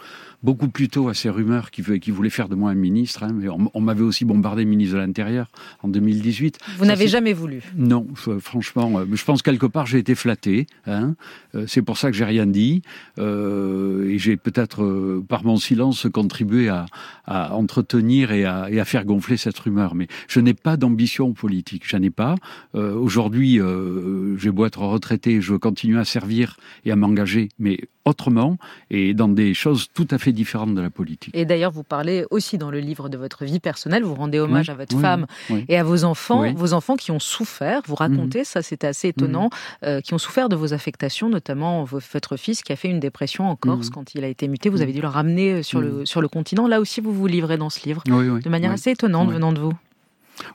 beaucoup 0.44 0.68
plus 0.68 0.88
tôt 0.88 1.08
à 1.08 1.14
ces 1.14 1.30
rumeurs 1.30 1.70
qui, 1.70 1.82
qui 1.98 2.10
voulaient 2.10 2.30
faire 2.30 2.48
de 2.48 2.54
moi 2.54 2.70
un 2.70 2.74
ministre. 2.74 3.22
Hein, 3.22 3.32
mais 3.34 3.48
on, 3.48 3.80
m'avait 3.80 4.02
aussi 4.02 4.24
bombardé 4.24 4.64
ministre 4.64 4.94
de 4.96 5.00
l'Intérieur 5.00 5.50
en 5.82 5.88
2018. 5.88 6.58
Vous 6.76 6.84
n'avez 6.84 7.08
jamais 7.08 7.32
voulu 7.32 7.62
Non, 7.76 8.06
franchement, 8.40 8.98
euh, 8.98 9.06
je 9.10 9.24
pense 9.24 9.42
quelque 9.42 9.66
part 9.66 9.86
j'ai 9.86 9.98
été 9.98 10.14
flatté. 10.14 10.66
Hein, 10.86 11.14
euh, 11.54 11.64
c'est 11.66 11.82
pour 11.82 11.96
ça 11.96 12.10
que 12.10 12.16
j'ai 12.16 12.26
rien 12.26 12.46
dit. 12.46 12.82
Euh, 13.18 14.10
et 14.10 14.18
j'ai 14.18 14.36
peut-être, 14.36 15.22
par 15.28 15.44
mon 15.44 15.56
silence, 15.56 16.06
contribué 16.12 16.68
à, 16.68 16.84
à 17.24 17.54
entretenir 17.54 18.13
et 18.22 18.44
à, 18.44 18.70
et 18.70 18.80
à, 18.80 18.84
faire 18.84 19.04
gonfler 19.04 19.36
cette 19.36 19.58
rumeur. 19.58 19.94
Mais 19.94 20.06
je 20.28 20.40
n'ai 20.40 20.54
pas 20.54 20.76
d'ambition 20.76 21.32
politique. 21.32 21.84
J'en 21.86 22.02
ai 22.02 22.10
pas. 22.10 22.36
Aujourd'hui, 22.74 23.60
j'ai 24.36 24.50
beau 24.50 24.66
être 24.66 24.80
retraité, 24.80 25.40
je 25.40 25.54
continue 25.54 25.98
à 25.98 26.04
servir 26.04 26.56
et 26.84 26.90
à 26.90 26.96
m'engager, 26.96 27.48
mais 27.58 27.78
autrement 28.04 28.56
et 28.90 29.14
dans 29.14 29.28
des 29.28 29.54
choses 29.54 29.88
tout 29.94 30.06
à 30.10 30.18
fait 30.18 30.32
différentes 30.32 30.74
de 30.74 30.80
la 30.80 30.90
politique. 30.90 31.34
Et 31.34 31.44
d'ailleurs, 31.44 31.70
vous 31.70 31.82
parlez 31.82 32.26
aussi 32.30 32.58
dans 32.58 32.70
le 32.70 32.78
livre 32.78 33.08
de 33.08 33.16
votre 33.16 33.44
vie 33.44 33.60
personnelle, 33.60 34.02
vous 34.02 34.14
rendez 34.14 34.38
hommage 34.38 34.68
à 34.68 34.74
votre 34.74 34.98
femme 34.98 35.26
et 35.68 35.78
à 35.78 35.84
vos 35.84 36.04
enfants, 36.04 36.52
vos 36.54 36.72
enfants 36.72 36.96
qui 36.96 37.10
ont 37.10 37.18
souffert, 37.18 37.82
vous 37.86 37.94
racontez, 37.94 38.40
mhm. 38.40 38.44
ça 38.44 38.62
c'était 38.62 38.86
assez 38.86 39.08
étonnant, 39.08 39.44
mhm. 39.44 39.88
euh, 39.88 40.00
qui 40.00 40.14
ont 40.14 40.18
souffert 40.18 40.48
de 40.48 40.56
vos 40.56 40.72
affectations, 40.74 41.28
notamment 41.28 41.84
votre 41.84 42.36
fils 42.36 42.62
qui 42.62 42.72
a 42.72 42.76
fait 42.76 42.88
une 42.88 43.00
dépression 43.00 43.48
en 43.48 43.56
Corse 43.56 43.88
mhm. 43.88 43.92
quand 43.94 44.14
il 44.14 44.24
a 44.24 44.28
été 44.28 44.48
muté, 44.48 44.68
vous 44.68 44.82
avez 44.82 44.92
dû 44.92 45.00
le 45.00 45.08
ramener 45.08 45.52
euh, 45.52 45.62
sur, 45.62 45.80
le, 45.80 46.04
sur 46.04 46.20
le 46.20 46.28
continent, 46.28 46.68
là 46.68 46.80
aussi 46.80 47.00
vous 47.00 47.12
vous 47.12 47.26
livrez 47.26 47.56
dans 47.56 47.70
ce 47.70 47.86
livre, 47.86 48.02
de 48.04 48.48
manière 48.48 48.72
assez 48.72 48.90
étonnante 48.90 49.30
venant 49.30 49.52
de 49.52 49.60
vous. 49.60 49.72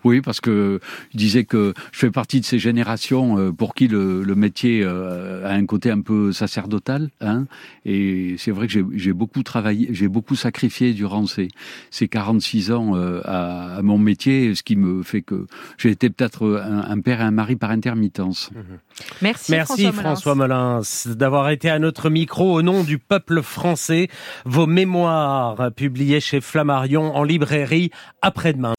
Oui, 0.03 0.21
parce 0.21 0.41
que 0.41 0.79
je 1.13 1.17
disais 1.17 1.43
que 1.43 1.73
je 1.91 1.99
fais 1.99 2.11
partie 2.11 2.39
de 2.39 2.45
ces 2.45 2.59
générations 2.59 3.37
euh, 3.37 3.51
pour 3.51 3.73
qui 3.73 3.87
le, 3.87 4.23
métier 4.35 4.81
euh, 4.83 5.45
a 5.45 5.53
un 5.53 5.65
côté 5.65 5.91
un 5.91 6.01
peu 6.01 6.31
sacerdotal. 6.31 7.09
Hein, 7.21 7.45
et 7.85 8.35
c'est 8.37 8.51
vrai 8.51 8.67
que 8.67 8.73
j'ai 8.93 9.13
beaucoup 9.13 9.43
travaillé, 9.43 9.89
j'ai 9.91 10.07
beaucoup 10.07 10.35
sacrifié 10.35 10.93
durant 10.93 11.25
ces, 11.25 11.49
ces 11.89 12.07
46 12.07 12.71
ans 12.71 12.95
euh, 12.95 13.21
à, 13.25 13.81
mon 13.81 13.97
métier, 13.97 14.55
ce 14.55 14.63
qui 14.63 14.75
me 14.75 15.03
fait 15.03 15.21
que 15.21 15.47
j'ai 15.77 15.91
été 15.91 16.09
peut-être 16.09 16.61
un, 16.63 16.99
père 17.01 17.21
et 17.21 17.23
un 17.23 17.31
mari 17.31 17.55
par 17.55 17.71
intermittence. 17.71 18.51
Merci, 19.21 19.51
Merci 19.51 19.91
François, 19.91 20.35
Molins, 20.35 20.81
d'avoir 21.07 21.49
été 21.49 21.69
à 21.69 21.79
notre 21.79 22.09
micro 22.09 22.53
au 22.53 22.61
nom 22.61 22.83
du 22.83 22.97
peuple 22.97 23.41
français. 23.41 24.09
Vos 24.45 24.67
mémoires 24.67 25.71
publiées 25.73 26.19
chez 26.19 26.41
Flammarion 26.41 27.15
en 27.15 27.23
librairie 27.23 27.91
après-demain. 28.21 28.73